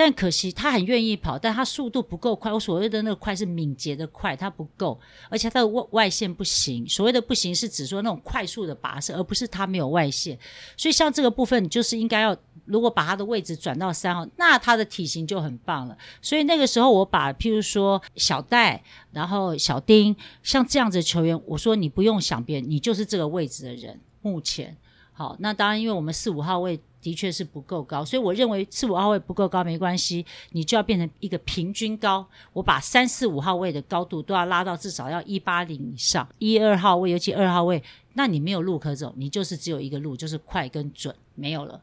[0.00, 2.50] 但可惜他很愿意跑，但他速度不够快。
[2.50, 6.88] 我所谓的那个快是敏捷的快，他不够，而且他的外外线不行。
[6.88, 10.38] 所谓的不行是指说那种快速的跋涉，而不是他没有外线。
[10.74, 12.34] 所以像这个部分，就是应该要
[12.64, 15.94] 如果把他的位置转到三号，那他的体型就很棒了。
[16.22, 18.82] 所以那个时候我把譬如说小戴，
[19.12, 24.00] 然后小丁，像这样子球员，我说你不用想别人，你就是这个位置的人。
[24.22, 24.74] 目前
[25.12, 26.80] 好，那当然因为我们四五号位。
[27.00, 32.26] 的确是不够高，所以我认为四五号位不够高没关系，你就要变成一个平均高。
[32.52, 37.82] 我把三四五号位的高度都要拉到至少要一八零以上，一二号位尤其二号位，
[38.14, 41.80] 那你没有路可走，你就是只有一个路，就是快跟准，没有了。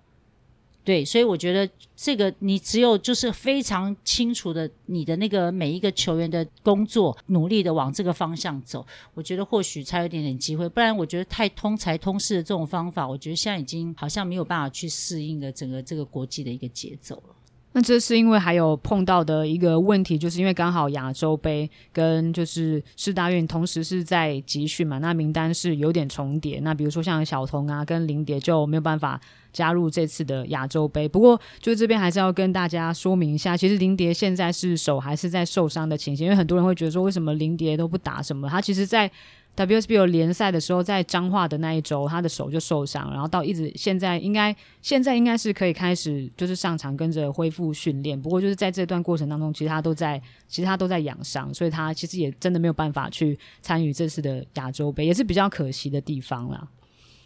[0.87, 10.69] 对，所以我觉得这个你只有就是非常清楚的你的那个每一个球员的工作，努力的往这个方向走，我觉得或许才有一点点机会。
[10.69, 17.35] 不然我觉得太通才通式的这种方法，我觉得现在已经好像没有办法去适应了整个这个国际的一个节奏了。
[17.73, 26.61] 那这是因为还有碰到的一个问题，就是因为刚好亚洲杯跟就是世大运同时是在集训嘛，那名单是有点重叠。
[26.61, 29.19] 那比如说像小童啊跟林蝶就没有办法。
[29.57, 38.47] 加入这次的亚洲杯，不过就是这边还是要跟大家说明一下，其实林蝶现在是手还是在受伤的情形，因为很多人会觉得说，为什么林蝶都不打什么？
[38.47, 39.09] 他其实，在
[39.55, 56.67] W S B O 联赛的时候，在彰化的那一周，他的手就受伤，然后到一直现在应该现在应该是可以开始就是上场跟着恢复训练，不过就是在这段过程当中，其实他都在其实他都在养伤，所以他其实也真的没有办法去参与这次的亚洲杯，也是比较可惜的地方啦。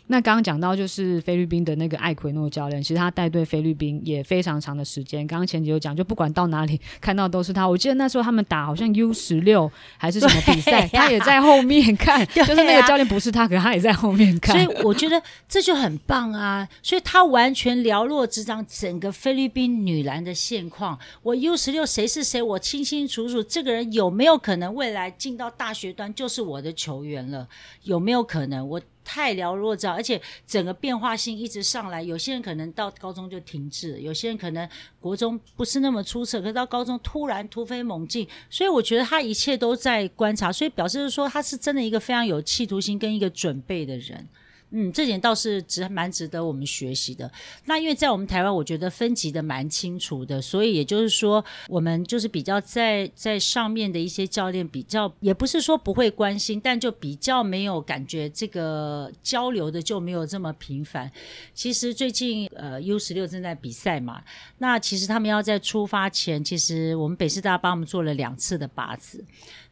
[0.08, 5.26] 那刚刚讲到就是菲律宾的那个艾奎诺教练，其实他带队菲律宾也非常长的时间。
[5.26, 7.68] 刚刚前几有讲，就不管到哪里看到都是他。
[7.68, 14.54] 我记得那时候他们打好像 U 十六还是什么比赛， 啊，他也在后面看， 就是那个教练不是他，可是他也在后面看。
[14.60, 16.68] 所以我觉得这就很棒啊！
[16.84, 21.00] 所以他完全了若指掌整个菲律宾女篮的现况。
[21.24, 23.42] 我 U 十六谁是谁，我清清楚楚。
[23.42, 27.48] 这个人有没有可能未来进到大学端就是我的球员了？
[27.84, 28.82] 有没有可能我？
[29.04, 32.02] 太了若指掌，而且整个变化性一直上来。
[32.02, 34.68] 有些人可能到高中就停滞，有些人可能
[35.00, 38.28] 国中不是那么出色，可是到高中突然突飞猛进。
[38.50, 44.28] 所以我觉得他一切都在观察，所以表示说他是真的一个非常有企图心跟一个准备的人。
[44.72, 47.30] 嗯，这点倒是值蛮值得我们学习的。
[47.66, 61.12] 那因为在我们台湾，我觉得分级的蛮清楚的，所以也就是说，我们就是比较在在上面的一些教练比较，也不是说不会关心，但就比较没有感觉这个交流的就没有这么频繁。
[61.54, 64.24] 其实最近呃 U 十六正在比赛嘛，
[64.60, 69.24] 那其实他们要在出发前，其实我们北师大帮我们做了两次的靶子。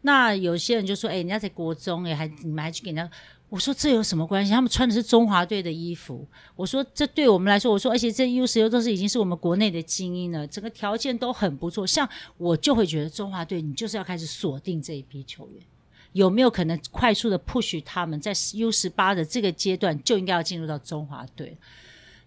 [0.01, 3.09] 那有些人就说：“哎，人家在国中，哎，还你们还去给人家。”
[3.49, 4.51] 我说这有什么关系？
[4.51, 6.27] 他们穿的是中华队的衣服。
[6.55, 11.85] 我说这对我们来说，我说而且这 U 十六都是已经是我们国内的精英了，整个条件都很不错。
[11.85, 12.07] 像
[12.38, 15.63] 我就会觉得中华队，你就是要开始锁定这一批球员，
[16.12, 21.57] 有没有可能快速的 push 他们在 U 十八的这个阶段就应该要进入到中华队。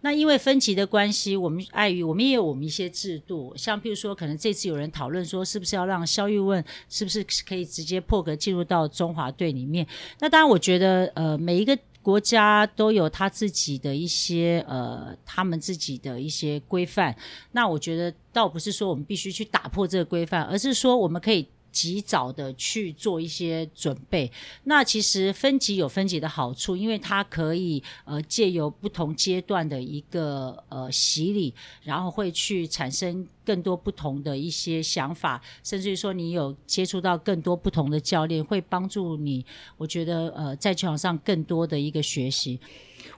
[0.02, 9.86] 那因为分级的关系，我们碍于我们也有我们一些制度，像譬如说，可能这次有人讨论说，是不是要让肖玉问是不是可以直接破格进入到中华队里面？
[10.20, 17.16] 那当然，我觉得呃，每一个国家都有他自己的一些呃，他们自己的一些规范。
[17.52, 21.46] 那我觉得倒不是说我们必须去打破这个规范，而是说我们可以。
[21.72, 24.30] 及早的去做一些准备，
[24.64, 39.44] 那其实分级有分级的好处，因为它可以呃借由不同阶段的一个呃洗礼，然后会去产生更多不同的一些想法，甚至于说你有接触到更多不同的教练，会帮助你。
[39.76, 42.60] 我觉得呃在球场上更多的一个学习。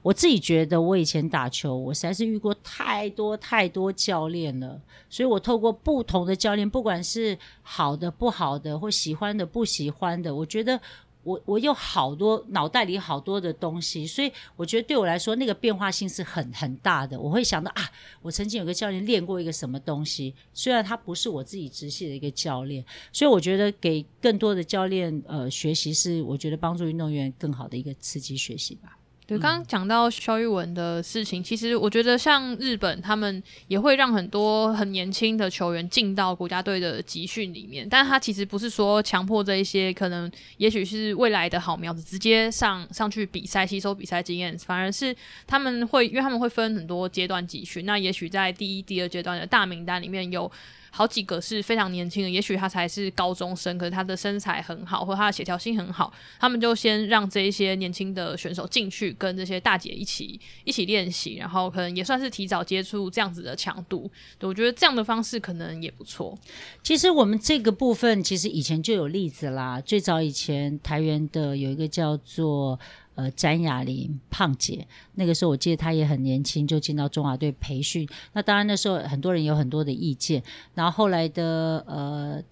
[0.04, 10.78] 我自己觉得，我以前打球，我实在是遇过太多太多教练了，所以我透过不同的教练，不管是好的、不好的，或喜欢的、不喜欢的，我觉得
[11.22, 17.18] 我我有好多脑袋里好多的东西，所以我觉得对我来说，那个变化性是很很大的。
[17.18, 17.82] 我会想到啊，
[18.20, 28.98] 我曾经有个教练练过一个什么东西，虽然他不是我自己直系的一个教练，所以我觉得给更多的教练呃学习，是我觉得帮助运动员更好的一个刺激学习吧。
[29.26, 50.50] 对，刚刚讲到肖玉文的事情，其实我觉得像日本，他们也会让很多很年轻的球员进到国家队的集训里面，但他其实不是说强迫这一些可能也许是未来的好苗子直接上上去比赛吸收比赛经验，反而是他们会，因为他们会分很多阶段集训，那也许在第一、第二阶段的大名单里面有。
[50.96, 64.09] 好几个是非常年轻的，也许他才是高中生，可是他的身材很好，或他的协调性很好，他们就先让这一些年轻的选手进去，跟这些大姐一起一起练习，然后可能也算是提早接触这样子的强度。
[64.40, 66.38] 我觉得这样的方式可能也不错。
[66.85, 72.78] 其实我们这个部分其实以前就有例子啦，最早以前台元的有一个叫做
[73.14, 78.09] 呃詹雅玲胖姐，那个时候我记得她也很年轻就进到中华队培训。
[78.33, 80.42] 那当然那时候很多人有很多的意见，
[80.74, 82.42] 然后后来的呃。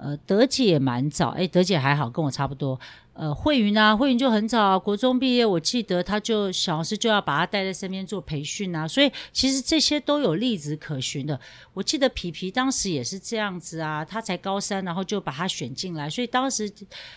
[0.00, 2.78] 呃，德姐也蛮早，诶，德姐还好，跟我差不多。
[3.14, 11.40] 呃，慧云啊，慧云就很早啊，国中毕业，我记得她就小老师就要把她带在身边做培训啊，所以其实这些都有例子可循的。
[11.74, 16.72] 我记得皮皮当时也是这样子啊，他才高三，然后就把他选进来，所以当时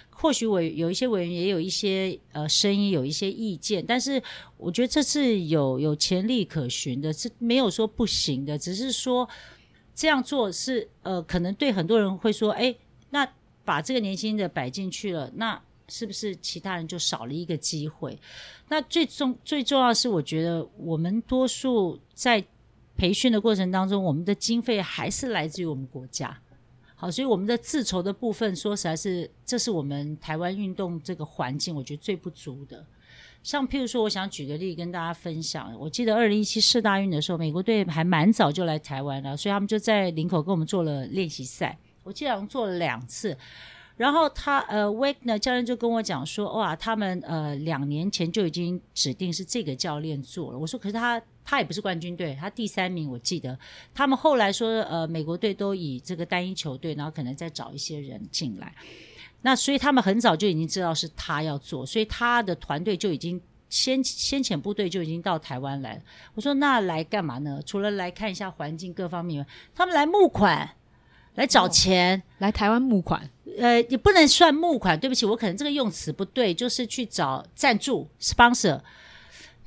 [0.10, 4.20] 或许委有一些委员也有一些呃声音，有一些意见，但是
[4.58, 9.30] 我觉得这是有有潜力可循的，是没有说不行的，只是说。
[10.02, 12.76] 这样做是呃，可能对很多人会说，哎，
[13.12, 13.34] 那
[13.64, 18.20] 把这个年轻的摆进去了，那是不是其他人就少了一个机会？
[18.70, 22.44] 那最重最重要是，我觉得我们多数在
[22.98, 26.36] 培训的过程当中，我们的经费还是来自于我们国家。
[26.96, 32.84] 好，所以我们的自筹的部分，说实在是，这是我们台湾运动这个环境，我觉得最不足的。
[33.43, 35.73] 像譬如说，我想举个例跟大家分享。
[35.80, 41.77] 我记得二零一七世大运的时候，美国队还蛮早就来台湾了，所以他们就在林口跟我们做了练习赛。
[42.04, 43.38] 我记得好像做了两次。
[43.97, 50.58] 然后他呃，Wagner 教练就跟我讲说，哇，他们呃两年前就已经指定是这个教练做了。
[50.58, 53.12] 我说，可是他他也不是冠军队，他第三名。
[53.12, 53.56] 我记得
[53.93, 58.73] 他们后来说，呃，美国队都以这个单一球队，然后可能再找一些人进来。
[59.41, 66.01] 那所以他们很早就已经知道是他要做，所以他的团队就已经先先遣部队就已经到台湾来了。
[66.36, 67.60] 我说那来干嘛呢？
[67.65, 70.69] 除了来看一下环境各方面，他们来募款，
[71.36, 73.30] 来找钱，哦、来台湾募款。
[73.58, 78.80] 呃，也不能算募款，对不起，我可能这个用词不对，就是去找赞助 sponsor。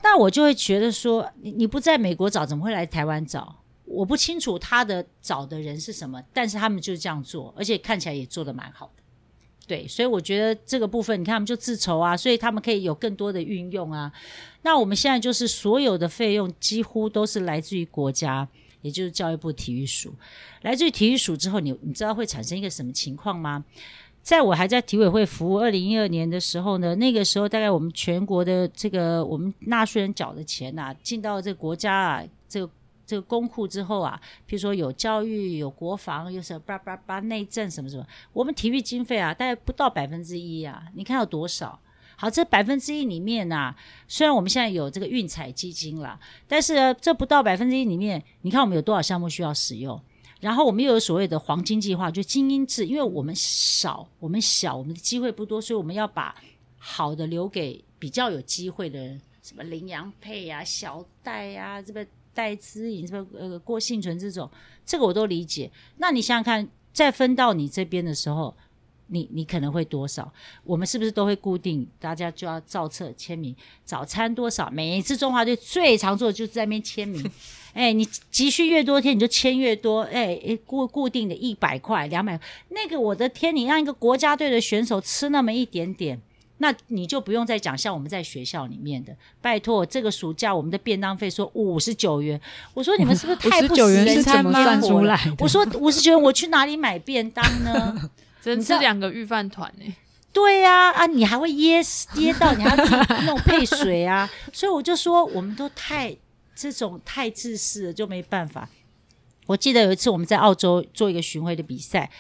[0.02, 3.56] 那我就会觉得说，你你不在美国找，怎么会来台湾找？
[3.84, 9.02] 我不清楚他的找的人是什么，但是他们就是这样做，而且看起来也做得蛮好的。
[9.66, 14.12] 对，所以我觉得这个部分，你看他们就自筹啊，所以他们可以有更多的运用啊。
[14.60, 18.46] 那我们现在就是所有的费用几乎都是来自于国家，
[18.82, 20.12] 也就是教育部体育署。
[20.60, 23.64] 来自于体育署之后，你你知道会产生一个什么情况吗？
[24.22, 32.70] 在我还在体委会服务二零一二年的时候呢，那个时候大概我们全国的这个我们纳税人缴的钱啊，进到这个国家啊，这个。
[33.06, 40.84] 这个公库之后啊，比如说有教育、有国防，又是叭叭叭内政什么什么，我们体育经费啊，大概不到百分之一啊。
[40.94, 41.78] 你看有多少？
[42.16, 43.74] 好，这百分之一里面呢、
[44.06, 50.00] 虽然我们现在有这个运彩基金了，但是，这不到百分之一里面，你看我们有多少项目需要使用？
[50.40, 56.36] 然后我们又有所谓的黄金计划，就精英制，因为我们少，我们小，我们的机会不多，所以我们要把
[56.78, 62.06] 好的留给比较有机会的人，什么麟洋配呀、啊、小戴呀、啊，这个。
[62.34, 64.50] 戴资颖什么呃郭幸存这种，
[64.84, 65.70] 这个我都理解。
[65.98, 68.54] 那你想想看，再分到你这边的时候，
[69.06, 70.32] 你你可能会多少？
[70.64, 71.86] 我们是不是都会固定？
[71.98, 73.54] 大家就要照册签名。
[73.84, 74.70] 早餐多少？
[74.70, 77.24] 每一次中华队最常做的就是在那边签名。
[77.72, 80.02] 哎，你集训越多天，你就签越多。
[80.02, 82.38] 哎，固固定的一百块、两百，
[82.70, 86.20] 那个我的天，你让一个国家队的选手吃那么一点点。
[86.58, 92.40] 那你就不用再讲，像我们在学校里面的，拜托，这个暑假我们的便当费说五十九元，
[92.72, 94.64] 我说你们是不是太不食人餐吗？
[95.40, 98.10] 我说五十九元，我去哪里买便当呢？
[98.40, 99.94] 真是两个御饭团呢。
[100.32, 101.82] 对呀，啊，啊，你还会噎
[102.14, 106.16] 噎到，你还要弄配水啊，所以我就说，我们都太
[106.54, 108.68] 这种太自私了，就没办法。
[109.46, 112.10] 我记得有一次我们在澳洲做一个巡回的比赛。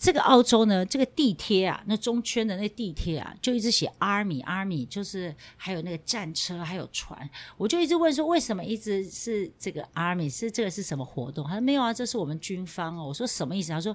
[0.00, 7.28] 这个澳洲呢，这个地贴啊，那中圈的那地贴啊，就一直写 Army Army，就是还有那个战车，还有船。
[7.58, 10.30] 我就一直问说，为什么一直是这个 Army？
[10.30, 11.44] 是这个是什么活动？
[11.46, 13.08] 他说没有啊，这是我们军方哦。
[13.08, 13.72] 我说什么意思？
[13.72, 13.94] 他说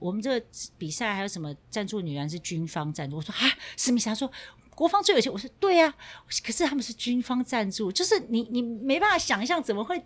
[0.00, 3.14] 我们这个比赛还有什么赞助女人是军方赞助。
[3.14, 4.06] 我说啊，史密斯？
[4.06, 4.28] 他说
[4.74, 5.32] 国防最有钱。
[5.32, 5.94] 我说对呀，
[6.44, 10.04] 可是他们是军方赞助，就是你你没办法想象怎么会。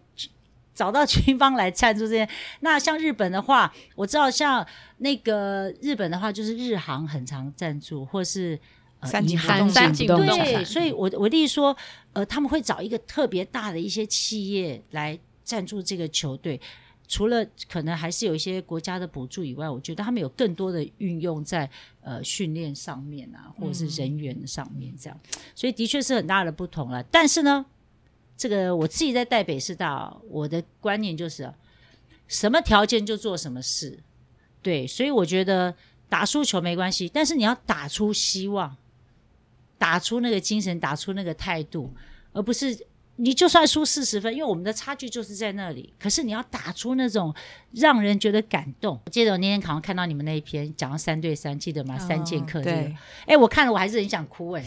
[0.79, 2.29] 找到军方来赞助这些，
[2.61, 4.65] 那像日本的话，我知道像
[4.99, 8.57] 那个日本的话，就是日航很常赞助，或是
[9.03, 11.77] 三井三井对，所以我我的意思说，
[12.13, 16.61] 呃，他们会找一个特别大的一些企业来赞助这个球队，
[17.09, 21.69] 除了可能还是有一些国家的补助以外，我觉得他们有更多的运用在
[22.03, 25.21] 呃训练上面啊，或者是人员上面这样，
[25.57, 27.03] 所以的确是很大的不同了。
[27.11, 27.67] 但是呢。
[28.39, 31.53] 这个我自己在带北师大，我的观念就是，
[32.29, 33.99] 什么条件就做什么事，
[34.63, 35.75] 对，所以我觉得
[36.09, 38.77] 打输球没关系，但是你要打出希望，
[39.77, 41.93] 打出那个精神，打出那个态度，
[42.33, 42.87] 而不是
[43.17, 45.93] 你就算输四十分，因为我们的差距就是在那里。
[45.99, 47.35] 可是你要打出那种
[47.73, 49.01] 让人觉得感动。
[49.05, 51.99] 我记得我那天好像看到你们那一篇讲到三对三，记得吗？
[51.99, 52.93] 三剑客、这个，
[53.27, 54.65] 哎，我看了我还是很想哭哎，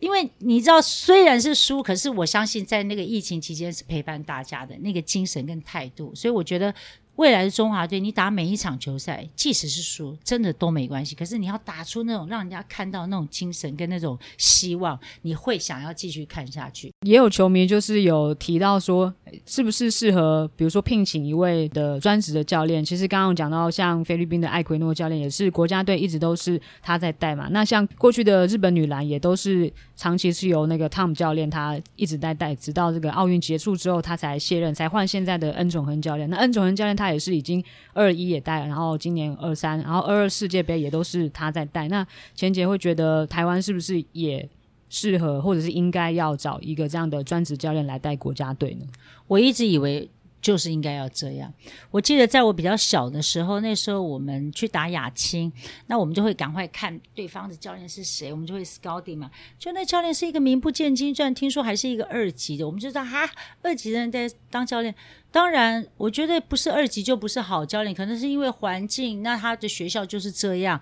[0.00, 6.74] 因为你知道虽然是输，可是我相信在那个疫情期间是陪伴大家的那个精神跟态度，所以我觉得。
[7.16, 11.14] 未来的中华队，你打每一场球赛，即使是输，真的都没关系。
[11.14, 16.90] 可是你要打出那种让人家看到那种精神跟那种希望，你会想要继续看下去。
[17.04, 19.12] 也有球迷就是有提到说，
[19.44, 22.82] 是不是适合，比如说聘请一位的专职的教练？
[22.82, 27.48] 其实刚刚讲到，像菲律宾的艾奎诺教练，也是国家队一直都是他在带嘛。
[27.50, 29.70] 那像过去的日本女篮，也都是
[30.00, 36.30] 长期是由那个 Tom 教练他一直在带，直到这个奥运结束之后，他才卸任，才换现在的恩总亨教练。
[36.30, 37.10] 那恩总亨教练他。
[37.10, 41.88] 也是已经二一也带了，然后今年二三，然后二二世界杯也都是他在带。
[41.88, 44.48] 那钱姐会觉得台湾是不是也
[44.88, 48.86] 适合，或者是应该要找一个这样的专职教练来带国家队呢？
[49.26, 50.08] 我一直以为。
[50.40, 51.52] 就是应该要这样。
[51.90, 55.52] 我记得在我比较小的时候，那时候我们去打亚青，
[55.86, 59.30] 那我们就会赶快看对方的教练是谁，我们就会 scouting 嘛。
[59.58, 63.28] 就那教练是一个名不见经传，听说还是一个二级的，我们就知道哈，
[63.62, 64.94] 二级的人在当教练。
[65.30, 70.80] 当然，我觉得不是二级就不是好教练，可能是因为环境，那他的学校就是这样，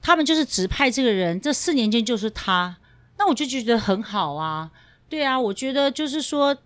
[0.00, 2.78] 他们就是指派这个人，这四年间就是他，
[3.18, 4.70] 那我就觉得很好啊。
[5.08, 6.56] 对啊，我觉得就是说。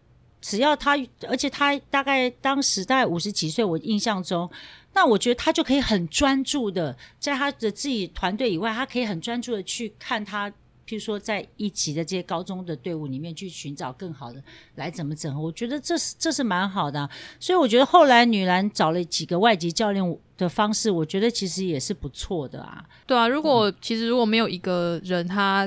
[0.44, 0.94] 只要他，
[1.26, 4.48] 而且他大概当时大概五十几岁，我印象中，
[4.92, 10.50] 那我觉得他就可以很专注的，在他的自己团队以外，他可以很专注的去看他，
[10.86, 14.42] 譬如说在一级的这些高中的队伍里面去寻找更好的
[14.74, 15.40] 来怎么整合。
[15.40, 22.84] 我觉得这是这是蛮好的啊，所以我觉得后来女篮找了几个外籍教练的方式，我觉得其实也是不错的啊。
[23.06, 25.66] 对啊，如果其实如果没有一个人他。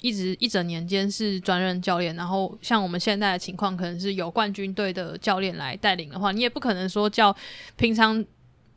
[0.00, 7.34] 一直一整年间是专任教练，然后像我们现在的情况，可能是有冠军队的教练来带领的话，你也不可能说叫
[7.76, 8.24] 平常。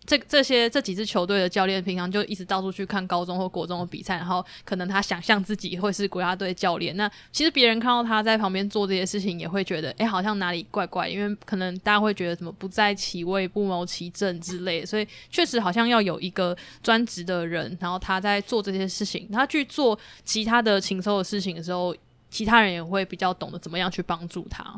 [0.04, 6.98] 这这些这几支球队的教练平常就一直到处去看高中或国中的比赛，然后可能他想象自己会是国家队教练。
[6.98, 14.84] 那其实别人看到他在旁边做这些事情，也会觉得，哎，好像哪里怪怪，因为可能大家会觉得什么不在其位不谋其政之类。
[14.84, 21.96] 所以确实好像要有一个专职的人，然后他在做这些事情，他去做其他的情搜的事情的时候，
[22.32, 24.78] 其他人也会比较懂得怎么样去帮助他。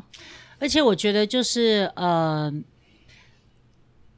[0.58, 2.52] 而且我觉得就是呃。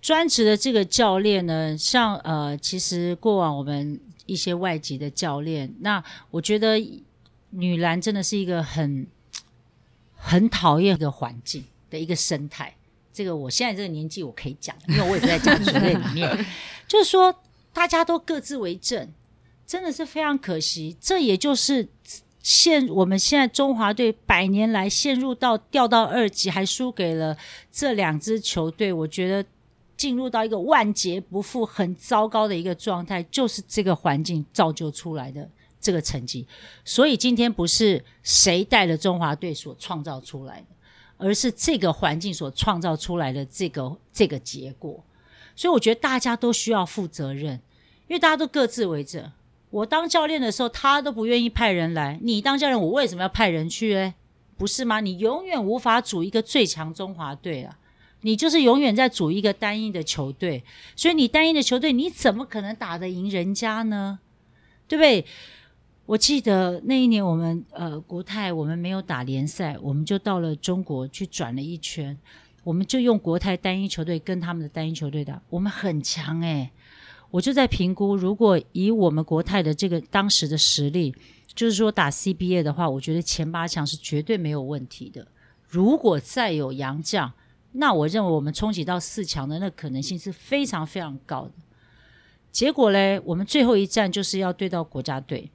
[0.07, 6.01] 专职的这个教练呢，像呃，其实过往我们一些外籍的教练，那
[6.31, 6.79] 我觉得
[7.51, 9.05] 女篮真的是一个很
[10.15, 12.73] 很讨厌的环境的一个生态。
[13.13, 16.47] 这个我现在这个年纪我可以讲，因为我也不在家族队里面，
[16.87, 17.35] 就是说
[17.73, 19.13] 大家都各自为政，
[19.67, 20.97] 真的是非常可惜。
[21.01, 21.89] 这也就是
[22.41, 27.37] 现我们现在中华队百年来陷入到掉到二级，还输给了
[27.73, 29.45] 这两支球队，我觉得。
[29.97, 35.49] 进入到一个万劫不复、很糟糕的一个状态，就是这个环境造就出来的
[35.81, 36.47] 这个成绩。
[36.85, 40.67] 所以今天不是谁带了中华队所创造出来的，
[41.17, 45.03] 而是这个环境所创造出来的这个这个结果。
[45.55, 47.55] 所以我觉得大家都需要负责任，
[48.07, 49.33] 因为大家都各自为政。
[49.71, 53.95] 我当教练的时候，他都不愿意派人来；你当教练，我为什么要派人去？
[53.95, 54.15] 诶，
[54.57, 55.01] 不是吗？
[55.01, 57.79] 你永远无法组一个最强中华队啊！
[58.23, 60.65] 你就是永远在组一个单一的球队，
[60.97, 64.19] 所以你单一的球队，你怎么可能打得赢人家呢？
[64.89, 65.25] 对不对？
[66.07, 72.17] 我记得那一年我们呃国泰我们没有打联赛，我们就到了中国去转了一圈，
[72.63, 76.71] 我们就用国泰单一球队跟他们的单一球队打，我们很强诶。
[77.33, 81.13] 我就在评估，如果以我们国泰的这个当时的实力，
[81.55, 85.27] 就是说打 CBA 的话，我觉得前八强是绝对没有问题的。
[85.69, 87.33] 如果再有洋将，
[87.79, 91.53] 那我认为我们冲击到四强的那可能性是非常非常高的。
[92.51, 95.51] 结果嘞，我们最后一站就是要对到国家队，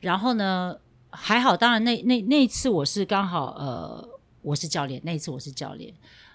[0.00, 4.06] 然后呢，还好，当然那那那一次我是刚好呃
[4.42, 5.92] 我是教练，那一次我是教练，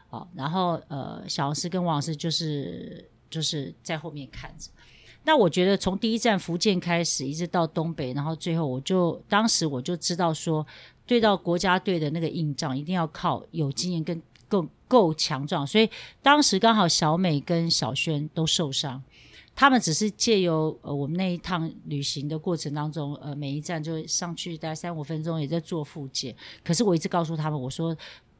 [0.09, 4.71] 好，然后呃小王师跟王老师就是就是在后面看着。
[5.25, 10.65] 那我觉得从第一站福建开始，一直到东北，然后最后我就当时我就知道说，
[11.05, 14.19] 对到国家队的那个硬仗，一定要靠有经验跟。
[14.49, 15.89] 够够强壮，所以
[16.21, 19.01] 当时刚好小美跟小轩都受伤，
[19.55, 26.35] 他们只是借由呃我们那一趟旅行的过程当中，呃每一站就上去大概三五分钟也在做复健。
[26.63, 27.95] 可是我一直告诉他们，我说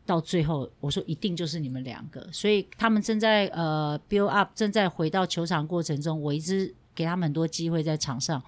[0.05, 8.41] 到最后，我说一定就是你们两个，所以他们正在呃 build up，正在回到球场过程中，我一直给他们很多机会在场上。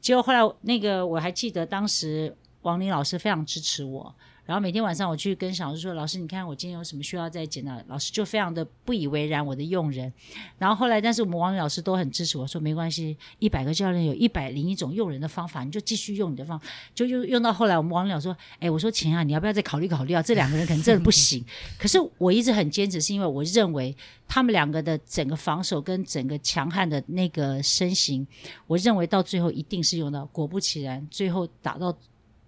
[0.00, 4.14] 结果后来那个我还记得当时王林老师非常支持我。
[4.52, 10.12] 然后每天晚上我去跟小老师说：“老师，你看我今天有什么需要再检查？”老师就非常的不以为然我的用人。
[10.58, 20.20] 然后后来，但是我们王老师都很支持我说：“没关系，一百个教练有一百零一种用人的方法，你就继续用你的方法。”就用用到后来，我们王老师说：“哎，我说晴啊，你要不要再考虑考虑啊？
[20.20, 21.42] 这两个人可能真的不行。”
[21.80, 23.96] 可是我一直很坚持，是因为我认为
[24.28, 28.26] 他们两个的整个防守跟整个强悍的那个身形，
[28.66, 30.26] 我认为到最后一定是用到。
[30.26, 31.96] 果不其然，最后打到。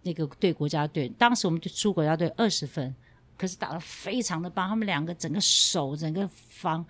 [0.04, 2.94] 那个对国家队，当时我们就出国家队二十分，
[3.36, 6.86] 可是打得非常的棒，他们两个整个手整个防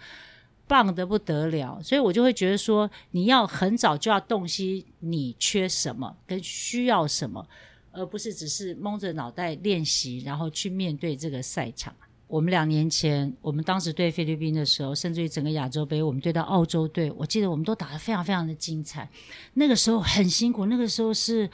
[0.67, 7.47] 棒得不得了，所以我就会觉得说，你要很早就要洞悉你缺什么跟需要什么，
[7.93, 11.95] 而不是只是蒙着脑袋练习，然后去面对这个赛场。
[12.27, 19.09] 我们两年前，我们当时对菲律宾的时候，甚至于整个亚洲杯，我们对到澳洲队，我记得我们都打得非常非常的精彩，
[19.53, 21.49] 那个时候很辛苦，那个时候是。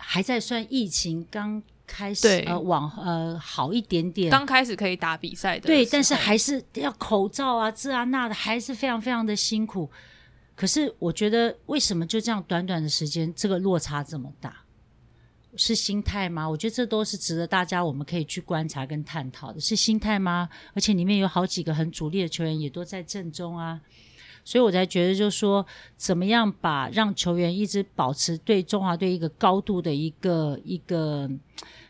[0.00, 9.90] 还在算疫情刚开始，呃，往呃好一点点，刚开始可以打比赛的，对，但是还是要口罩啊，这啊那的，还是非常非常的辛苦。
[10.54, 14.64] 可是我觉得，为什么就这样短短的时间，这个落差这么大？
[15.56, 16.48] 是心态吗？
[16.48, 20.48] 我觉得这都是值得大家我们可以去观察跟探讨的，是心态吗？
[20.74, 23.80] 而且里面有好几个很主力的球员也都在正中啊。
[24.50, 25.64] 所以我才觉得，就是说，
[25.96, 31.30] 怎么样把让球员一直保持对中华队一个高度的一个一个，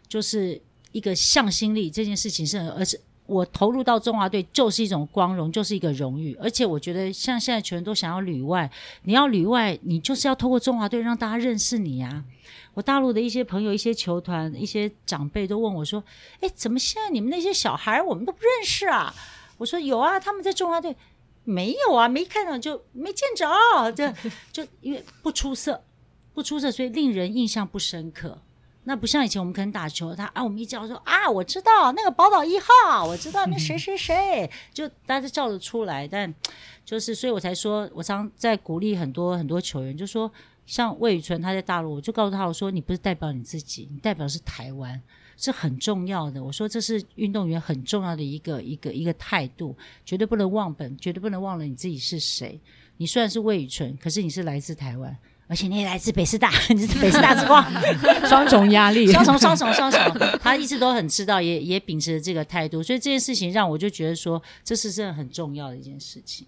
[0.06, 0.61] 就是
[0.92, 6.34] 一个向心力，这件事情是，而且我投入到中华队就是一种光荣，就是一个荣誉。
[6.34, 8.70] 而且我觉得，像现在球员都想要旅外，
[9.04, 12.22] 你要旅外，你就是要透过中华队让大家认识你啊。
[12.74, 16.04] 我大陆的一些朋友、一些球团、一些长辈都问我说
[16.40, 19.14] ：“哎，怎么现在你们那些小孩我们都不认识啊？”
[19.56, 20.94] 我说：“有啊，他们在中华队。”
[21.51, 24.14] 没有啊，没看到就没见着，这
[24.53, 25.82] 就因为不出色，
[26.32, 28.38] 不出色，所以令人印象不深刻。
[28.84, 36.09] 那不像以前我们可能打球，他啊，我们一叫说啊，我知道那个宝岛一号，我知道那谁谁谁，就大家叫得出来。
[36.09, 36.32] 但
[36.84, 40.30] 就是，所以我才说，我常在鼓励很多很多球员，就说
[40.64, 45.01] 像魏宇纯他在大陆，我就告诉他我说，你不是代表你自己，你代表是台湾。
[45.41, 49.74] 是很重要的，我说这是运动员很重要的一个一个一个态度，
[50.05, 52.61] 绝对不能忘本，绝对不能忘了你自己是谁。
[52.99, 55.16] 你虽然是魏宇纯，可是你是来自台湾，
[55.47, 57.64] 而且你也来自北师大， 你是北师大之光，
[58.28, 60.01] 双重压力， 双重双重双重。
[60.41, 66.47] 他一直都很知道，也也秉持着这个态度，所以这件事情让我就觉得说，这是真的很重要的一件事情。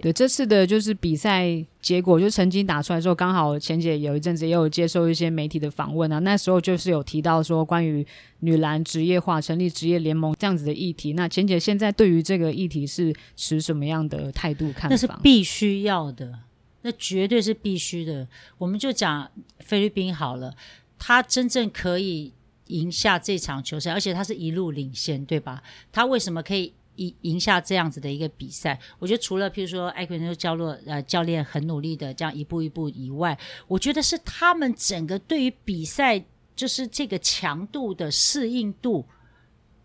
[0.00, 8.04] 对，这次的就是比赛结果，就成绩打出来之后，刚好钱姐有一阵子也有接受一些媒体的访问啊，那时候就是有提到说关于
[8.40, 11.12] 女篮职业化、成立职业联盟这样子的议题。
[11.12, 14.88] 那钱姐现在对于这个议题是持什么样的态度看法？
[14.90, 16.40] 那是必须要的，
[16.82, 18.26] 那绝对是必须的。
[18.58, 19.30] 我们就讲
[19.60, 20.56] 菲律宾好了，
[20.98, 22.32] 他真正可以
[22.66, 25.62] 赢下这场球赛，而且他是一路领先，对吧？
[25.92, 26.72] 他为什么可以？
[26.96, 36.24] 赢赢下这样子的一个比赛，我觉得除了譬如说艾奎诺教练呃教练很努力的这样一步一步以外，我觉得是他们整个对于比赛
[36.54, 39.04] 就是这个强度的适应度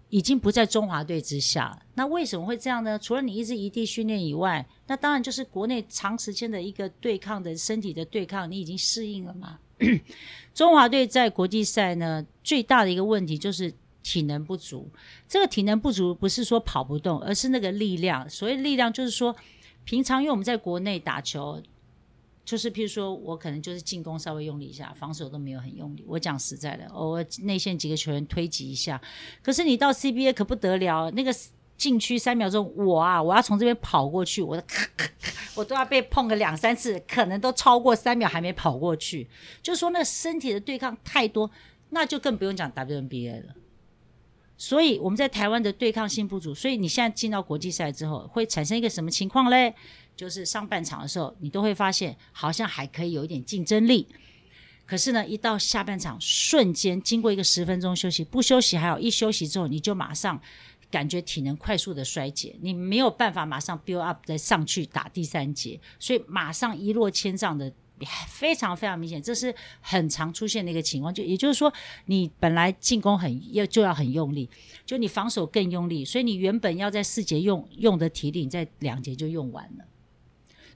[0.09, 1.81] 已经不在中华队之下。
[1.95, 2.97] 那为什么会这样呢？
[2.99, 9.59] 除了你一直异地训练以外，那当然就是国内长时间的一个对抗的身体的对抗，你已经适应了嘛。
[10.53, 13.73] 中华队在国际赛呢，最大的一个问题就是。
[14.01, 14.89] 体能不足，
[15.27, 18.29] 这个体能不足不是说跑不动，而是那个力量。
[18.29, 19.35] 所谓力量，就是说
[19.83, 21.61] 平常因为我们在国内打球，
[22.45, 26.03] 就是譬如说我可能就是进攻稍微用力一下，防守都没有很用力。
[26.07, 28.99] 我讲实在的，偶尔内线几个球员推挤一下。
[29.43, 31.33] 可是你到 CBA 可不得了，那个
[31.77, 39.27] 禁区三秒钟，我啊，我要从这边跑过去，我的咔咔咔，我都要被碰个两三次，可能都超过三秒还没跑过去。
[39.61, 41.49] 就是说那身体的对抗太多，
[41.91, 43.55] 那就更不用讲 WNBA 了。
[44.61, 49.73] 所以我们在台湾的对抗性不足，所以你现在进到国际赛之后，会产生一个什么情况嘞？
[50.17, 54.05] 就是上半场的时候，你都会发现好像还可以有一点竞争力，
[54.85, 60.37] 可是呢，一到下半场，瞬间经过一个十分钟休息，不休息还好，一休息之后，你就马上
[60.91, 67.71] 感觉体能快速的衰竭，你没有办法马上 build up 再上去打第三节，所以马上一落千丈的。
[68.27, 71.13] 非常非常明显，这是很常出现的一个情况。
[71.13, 71.71] 就也就是说，
[72.05, 74.49] 你本来进攻很要就要很用力，
[74.85, 79.85] 就你防守更用力，所以你原本要在四节用用的体力，在两节就用完了。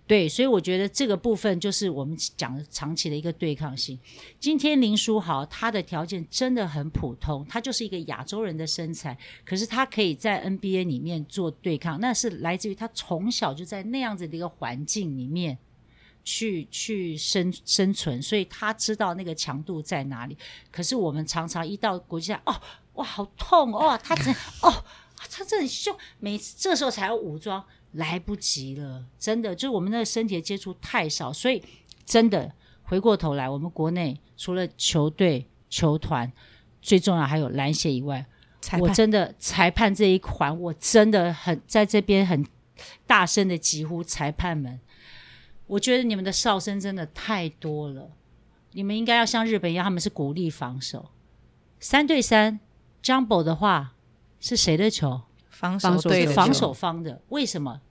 [0.06, 3.98] 对，所以我觉得这个部分就是我们讲长期的一个对抗性。
[4.38, 15.58] 今天林书豪他的条件真的很普通，他就是一个亚洲人的身材，可是他可以在 NBA 里面做对抗，那是来自于他从小就在那样子的一个环境里面。
[16.24, 20.38] 去去生生存，所以他知道那个强度在哪里。
[20.72, 22.56] 可是我们常常一到国际赛，哦，
[22.94, 24.84] 哇，好痛哦，他真哦，
[25.30, 31.62] 他真很凶，每次这时候才要武装，来不及了，真的，就是我们那个身体的接触太少，所以
[32.06, 32.54] 真的
[32.84, 36.32] 回过头来，我们国内除了球队、球团，
[36.82, 38.26] 最重要还有篮协以外，
[38.80, 42.46] 我真的裁判这一环，我真的很在这边很
[43.06, 44.80] 大声的疾呼裁判们。
[45.74, 48.12] 我觉得你们的哨声真的太多了，
[48.74, 51.10] 你们应该要像日本一样，他们是鼓励防守，
[51.80, 52.60] 三对三
[53.02, 53.94] ，jumbo 的话
[54.40, 55.22] 是谁的球？
[55.50, 57.82] 防守对防守方的，为什么？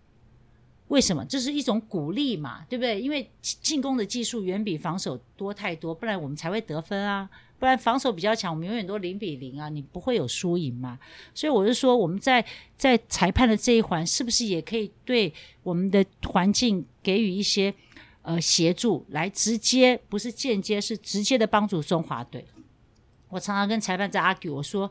[0.92, 1.24] 为什么？
[1.24, 3.00] 这是一种鼓励嘛，对不对？
[3.00, 7.30] 因为进攻的技术远比防守多太多，不然我们才会得分啊。
[7.58, 10.98] 不然防守比较强，我们永远都零比零啊，你不会有输赢嘛。
[11.32, 12.44] 所以我是说，我们在
[12.76, 15.32] 在裁判的这一环，是不是也可以对
[15.62, 17.72] 我们的环境给予一些
[18.20, 22.44] 呃协助，来直接不是间接，是直接的帮助中华队。
[23.30, 24.90] 我常常跟裁判在 argue，我说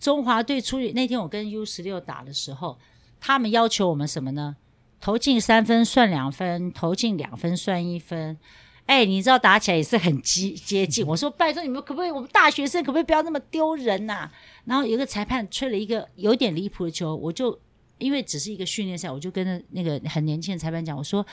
[0.00, 2.78] 中华队出那天我跟 U 十六打的时候，
[3.20, 4.56] 他们要求我们什么呢？
[5.02, 8.38] 投进三分算两分，投进两分算一分。
[8.86, 11.04] 哎，你知道打起来也是很接接近。
[11.04, 14.32] 我说拜托你们可不可以，我们大学生可不可以不要那么丢人呐、啊？
[14.64, 17.58] 然后有个裁判吹了一个有点离谱的球，我就
[17.98, 21.26] 因为只是一个训练赛，我就跟那那个很年轻的裁判讲，我说：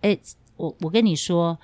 [0.00, 0.16] 哎，
[0.56, 1.58] 我我跟你说，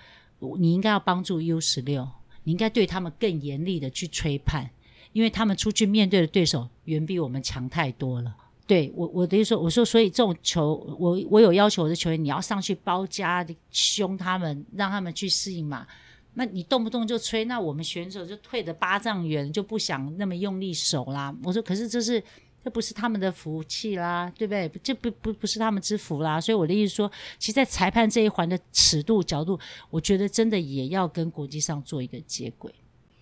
[0.59, 2.09] 你应该要帮助 U 十六，
[2.43, 4.71] 你应该对他们更严厉的去吹判，
[5.13, 8.35] 因为他们出去面对的对手远比我们强太多了。
[8.67, 15.87] 对我，我等于说，我说，所以这种球，我我有要求我的球员，你要上去包夹凶他们，让他们去适应嘛。
[16.33, 21.35] 那你动不动就吹，那我们选手就退的八丈远，就不想那么用力守啦。
[21.43, 22.23] 我说，可是这是
[22.65, 24.67] 这不是他们的福气啦，对不对？
[24.83, 26.41] 这不不不是他们之福啦。
[26.41, 29.61] 所以我的意思说，其实，在裁判这一环的尺度角度，
[29.91, 32.75] 我觉得真的也要跟国际上做一个接轨。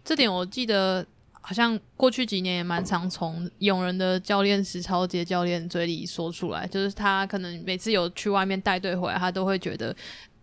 [0.04, 1.04] 这点我记得。
[1.44, 9.94] 好像过去几年也蛮常从永仁的教练石超杰教练嘴里说出来，就是他可能每次有去外面带队回来，他都会觉得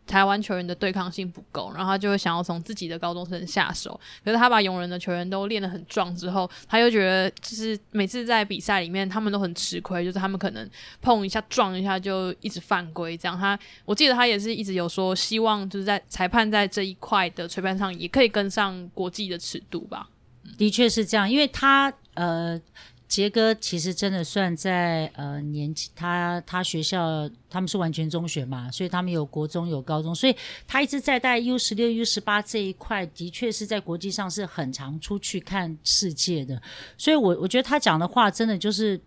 [0.05, 3.97] 台湾球员的对抗性不够，然后他就会想要从自己的高中生下手。
[4.25, 10.69] 可是他把勇人的球员都练得很壮之后，他又觉得就是每次在比赛里面他们都很吃亏，就是他们可能
[11.01, 13.39] 碰一下撞一下就一直犯规这样。
[13.39, 20.09] 他我记得他也是一直有说希望就是在裁判在这一块的吹判上也可以跟上国际的尺度吧。
[20.57, 22.59] 的确是这样，因为他呃，
[23.07, 30.35] 杰哥其实真的算在呃年纪，他他学校他们是完全中学嘛，所以他们有国中有高中，所以
[30.67, 36.61] 他一直在带 U 十六 U 十八这一块，的确是在国际上是很常出去看世界的，
[36.97, 38.99] 所以我我觉得他讲的话真的就是。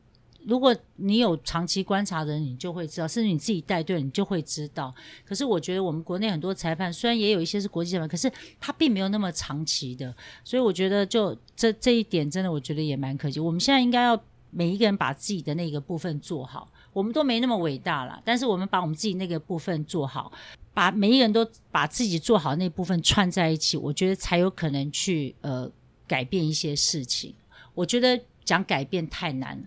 [0.46, 4.94] 如果你有长期观察的人，你就会知道；甚至你自己带队，你就会知道。
[5.24, 8.30] 可是我觉得我们国内很多裁判，虽然也有一些是国际裁判，可是
[8.60, 10.14] 他并没有那么长期的。
[10.44, 13.38] 所以我觉得，就这这一点，真的我觉得也蛮可惜。
[13.40, 14.20] 我们现在应该要
[14.50, 16.68] 每一个人把自己的那个部分做好。
[16.92, 20.30] 我们都没那么伟大啦，但是我们把我们自己那个部分做好，
[20.74, 25.70] 把每一个人都把自己做好那部分串在一起，我觉得才有可能去呃
[26.06, 27.34] 改变一些事情。
[27.74, 29.64] 我觉得讲改变太难了。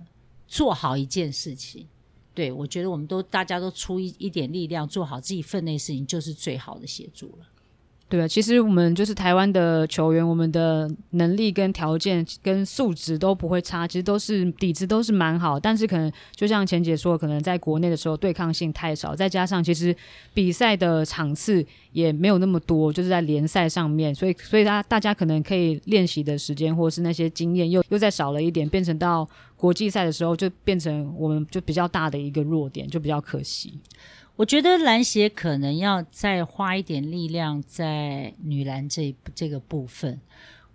[0.48, 1.88] 做好一件事情，
[2.34, 7.48] 对，我觉得我们都大家都出一一点力量，做好自己分内事情，就是最好的协助了。
[8.08, 15.60] 对啊，其实我们就是台湾的球员，我们的能力跟条件跟素质都不会差，其实都是底子都是蛮好。
[15.60, 19.94] 但是可能就像钱姐说，可能在国内的时候对抗性太少，再加上其实
[20.36, 29.28] 比赛的场次也没有那么多，就是在联赛上面，所以所以大大家可能可以练习的时间或者是那些经验又又再少了一点，变成到
[29.58, 33.80] 国际赛的时候就变成我们就比较大的一个弱点，就比较可惜。
[34.38, 40.20] 我觉得篮协可能要再花一点力量在女篮这这个部分。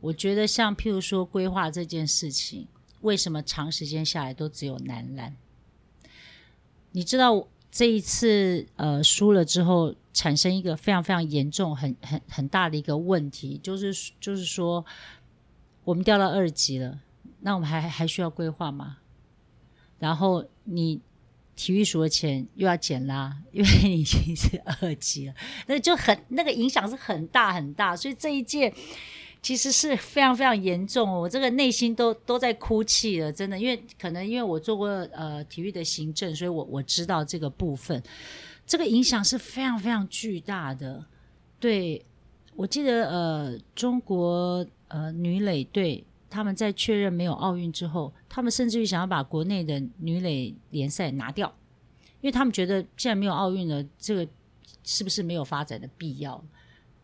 [0.00, 2.66] 我觉得像譬如说规划这件事情，
[3.02, 5.36] 为什么长时间下来都只有男篮？
[6.92, 14.82] 你知道这一次呃输了之后，产生一个非常非常严重、很很很大的一个问题，就是就是说
[15.84, 16.98] 我们掉到二级了，
[17.40, 18.96] 那我们还还需要规划吗？
[19.98, 21.02] 然后你。
[21.60, 25.34] 体育署的钱又要减啦， 因为你已经是二级了，
[25.66, 28.72] 那就很那个影响是很大很大，所以这一届
[29.42, 38.02] 其实是非常非常严重，我这个内心都都在哭泣了，真的，因为可能因为我做过呃体育的行政，所以我我知道这个部分，
[38.66, 41.04] 这个影响是非常非常巨大的。
[41.58, 42.02] 对，
[42.56, 46.02] 我记得呃中国呃女垒队。
[46.30, 51.52] 他们在确认没有奥运之后，他们甚至于想要把国内的女垒联赛拿掉，
[52.20, 54.26] 因为他们觉得既然没有奥运了，这个
[54.84, 56.42] 是不是没有发展的必要？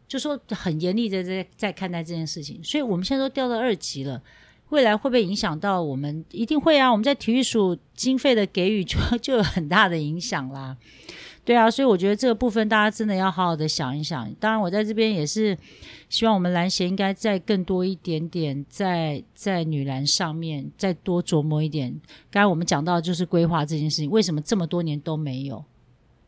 [0.08, 2.62] 就说很严厉的在在看待这件事情。
[2.62, 4.22] 所以我们现在都掉到二级了，
[4.68, 6.24] 未来会不会影响到我们？
[6.30, 6.90] 一定会啊！
[6.90, 10.76] 我们在体育署经费的给予就 就有很大的影响啦。
[11.46, 14.28] 对啊，所以我觉得这个部分大家真的要好好的想一想。
[14.40, 15.56] 当然，我在这边也是
[16.08, 21.98] 希望我们篮协应该再更多一点点，在在女篮上面再多琢磨一点。
[22.32, 25.64] 刚才我们讲到就是规划这件事情，为什么这么多年都没有？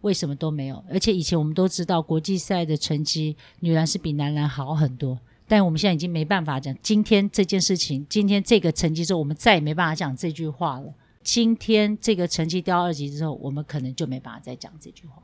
[0.03, 0.85] 为什么都没有？
[0.89, 10.95] 而且以前我们都知道国际赛的成绩，女篮是比男篮好很多，但我们现在已经没办法讲今天这件事情，今天这个成绩之后，我们再也没办法讲这句话了。
[11.31, 15.23] 今天这个成绩掉二级之后，我们可能就没办法再讲这句话，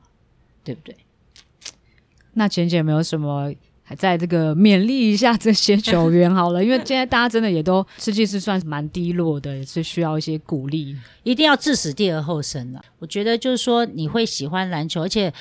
[0.62, 0.94] 对不对？
[2.34, 3.50] 那简简有没有什么
[3.82, 6.60] 还在这个勉励一下这些球员好了？
[6.62, 12.84] 因为现在大家真的也都实际是算是蛮低落的，也是需要一些鼓励，一定要置死地而后生了。
[12.98, 15.32] 我觉得就是说你会喜欢篮球，而且。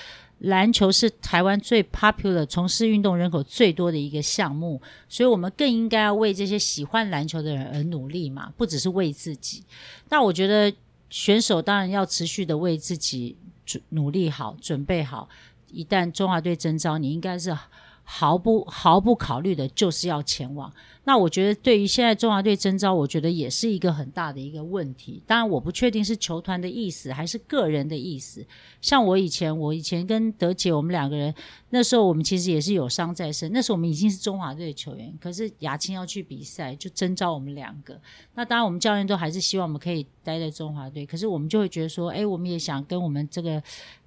[0.44, 9.64] 篮球是台湾最 popular、从事运动人口最多的一个项目，所以我们更应该要为这些喜欢篮球的人而努力嘛，不只是为自己。
[10.10, 10.74] 那我觉得
[11.10, 13.36] 选手当然要持续的为自己
[13.66, 15.30] 准努力好、准备好，
[15.72, 17.58] 一旦中华队征召，你应该是。
[18.04, 20.72] 毫不毫不考虑的，就是要前往。
[21.06, 25.22] 那我觉得，对于现在中华队征召，我觉得也是一个很大的一个问题。
[25.28, 28.45] 当然，我不确定是球团的意思还是个人的意思。
[28.80, 31.34] 像我以前，我以前跟德姐，我们两个人
[31.72, 33.51] 那时候，我们其实也是有伤在身。
[33.51, 37.99] 那时候我们已经是中华队的球员，可是亚青要去比赛，就征召我们两个。
[38.36, 41.06] 那当然，我们教练都还是希望我们可以待在中华队。
[41.06, 43.62] 可是我们就会觉得说，哎，我们也想跟我们这个。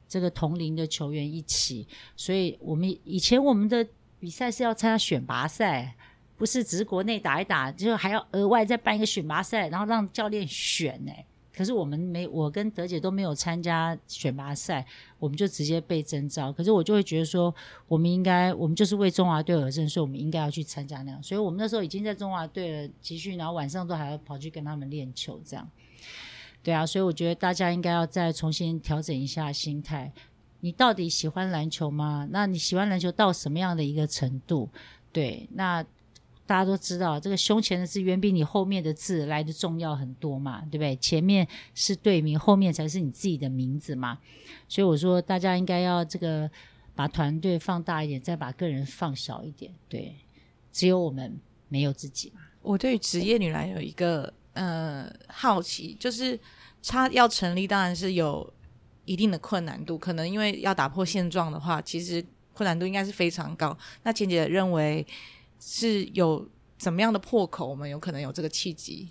[0.08, 1.86] 这个同龄的球员一起，
[2.16, 3.86] 所以我们以前我们的
[4.18, 5.94] 比赛是要参加选拔赛，
[6.36, 11.12] 不是只是国内打一打，就还要额外再办一个选拔赛，然后让教练选呢。
[11.54, 14.84] 可是我们没，我跟德姐都没有参加选拔赛，
[15.18, 16.52] 我们就直接被征召。
[16.52, 17.54] 可是我就会觉得说，
[17.88, 21.22] 我们应该，我们就是为中华队而生，所以我们应该要去参加那样。
[21.22, 25.66] 所以我们那时候已经在中华队了集训，然后晚上都还要跑去跟他们练球这样。
[26.66, 30.12] 对啊，所以我觉得大家应该要再重新调整一下心态。
[30.58, 32.26] 你到底喜欢篮球吗？
[32.32, 34.68] 那你喜欢篮球到什么样的一个程度？
[35.12, 35.80] 对，那
[36.44, 40.96] 大家都知道，这个胸前的字远比你后面的字来的重要很多嘛，对不对？
[40.96, 44.18] 前面是队名，后面才是你自己的名字嘛。
[44.66, 46.50] 所以我说，大家应该要这个
[46.96, 49.72] 把团队放大一点，再把个人放小一点。
[49.88, 50.16] 对，
[50.72, 51.38] 只有我们
[51.68, 52.40] 没有自己嘛。
[52.60, 56.36] 我对职业女篮有一个呃好奇，就是。
[56.88, 58.48] 他要成立，当然是有
[59.06, 59.98] 一定的困难度。
[59.98, 63.76] 可能因为要打破现状的话，其实困难度应该是非常高。
[64.04, 65.04] 那简姐认为
[65.58, 66.48] 是有
[66.78, 69.08] 怎么样的破口，我们有可能有这个契机？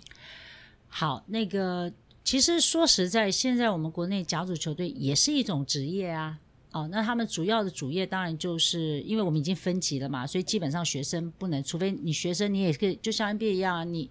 [0.88, 1.92] 好，那个
[2.24, 6.38] 其实说实在，现在我们国内甲组球队也是一种职业啊。
[6.72, 14.10] 哦，那他们主要的主业当然就是因为我们已经分级了嘛，所以基本上学生不能，除非你学生你也可以就像 NBA 一样啊，你。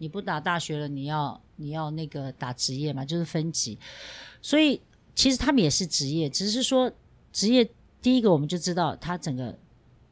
[0.00, 3.78] 你不打大学了，你要你要那个打职业嘛，就是分级。
[4.40, 4.80] 所以
[5.14, 6.90] 其实他们也是职业，只是说
[7.30, 7.70] 职业
[8.00, 9.58] 第一个我们就知道他整个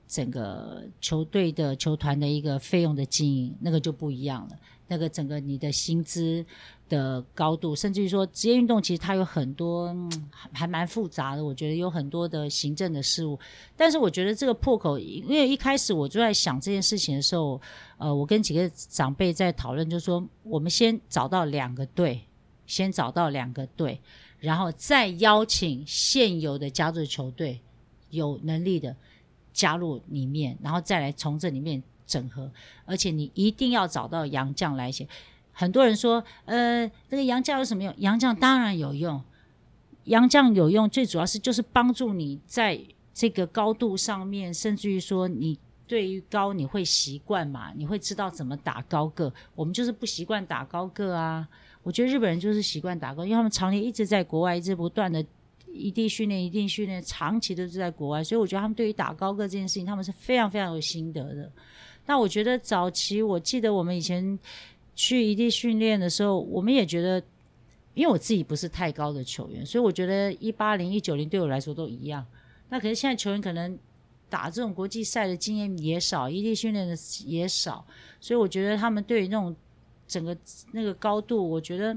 [0.07, 4.59] 整个球队的球团的一个费用的经营，那个就不一样了。
[4.86, 6.45] 那个整个你的薪资
[6.89, 9.95] 的高度，甚至于说职业运动，其实它有很多
[10.53, 11.45] 还蛮复杂的。
[11.45, 13.39] 我觉得有很多的行政的事务，
[13.76, 17.61] 但是我觉得这个破口，因为一开始我就在想这件事情的时候，
[17.99, 22.20] 呃，我跟几个长辈在讨论，就是说我们先找到两个队，
[22.66, 24.01] 先找到两个队，
[24.39, 27.61] 然后再邀请现有的家族球队
[28.11, 28.97] 有能力的
[29.53, 31.82] 加入里面，然后再来从这里面。
[32.09, 32.51] 整合，
[32.86, 35.07] 而且你一定要找到杨将来写。
[35.59, 37.92] 很多人说，呃，这个杨将有什么用？
[37.98, 39.20] 杨将当然有用，
[40.04, 42.80] 杨将有用，最主要是就是帮助你在
[43.12, 49.34] 这个高度上面，甚至于说你对于高你会习惯嘛，你会知道怎么打高个。
[49.56, 51.48] 我们就是不习惯打高个啊。
[51.82, 55.24] 我觉得日本人就是习惯打高，因为他们常年一直在国外，一直不断的
[55.66, 61.50] 一地训练，一定训练，长期都是在国外，所以我觉得他们对于打高个这件事情，他们是非常非常有心得的。
[62.06, 64.38] 那我觉得早期，我记得我们以前
[64.99, 67.22] 去异地训练的时候，我们也觉得，
[67.94, 72.26] 因为我自己不是太高的球员，所以我觉得一八零一九零对我来说都一样。
[72.68, 73.78] 那可是现在球员可能
[74.28, 77.86] 打这种国际赛的经验也少，异地训练的也少，
[78.20, 79.55] 所以我觉得他们对于那种
[80.09, 80.36] 整个
[80.72, 81.96] 那个高度，我觉得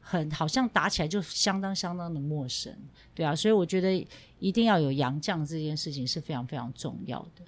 [0.00, 2.72] 很好像打起来就相当相当的陌生，
[3.12, 4.06] 对啊，所以我觉得
[4.38, 7.42] 一定要有洋将这件事情是非常非常重要的。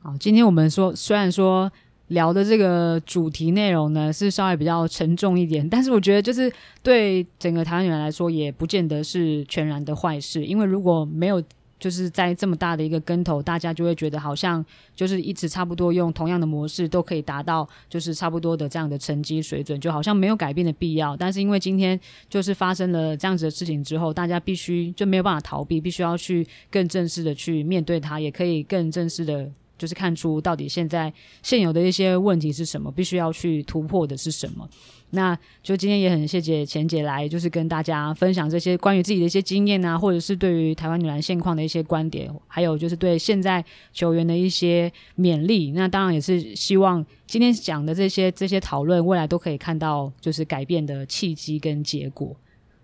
[0.00, 1.70] 好，今天我们说，虽然说
[2.12, 6.52] 聊的这个主题内容呢是稍微比较沉重一点，但是我觉得就是
[6.82, 10.44] 对整个台湾女篮来说，也不见得是全然的坏事。
[10.44, 11.42] 因为如果没有
[11.78, 21.16] 就是在这么大的一个跟头，大家就会觉得好像就是一直差不多用同样的模式都可以达到就是差不多的这样的成绩水准，就好像没有改变的必要。
[21.16, 21.98] 但是因为今天
[22.28, 29.50] 就是发生了这样子的事情之后，大家必须就没有办法逃避，必须要去更正式的去面对它，也可以更正式的。
[29.82, 31.12] 就是看出到底现在
[31.42, 34.68] 现有的一些问题是什么，必须要去突破的是什么。
[35.10, 45.72] 那就今天也很谢谢钱姐来，就是跟大家分享这些关于自己的一些经验啊，或者是对于台湾女篮现况的一些观点，还有就是对现在球员的一些勉励。
[45.72, 52.36] 那当然也是希望今天讲的这些这些讨论，未来都可以看到就是改变的契机跟结果。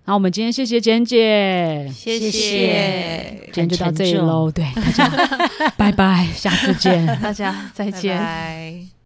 [0.09, 4.51] 那我们今天谢谢简姐，谢谢，今天就到这里喽。
[4.51, 8.17] 对，大家拜拜，下次见， 大家再见。
[8.17, 8.98] 拜拜。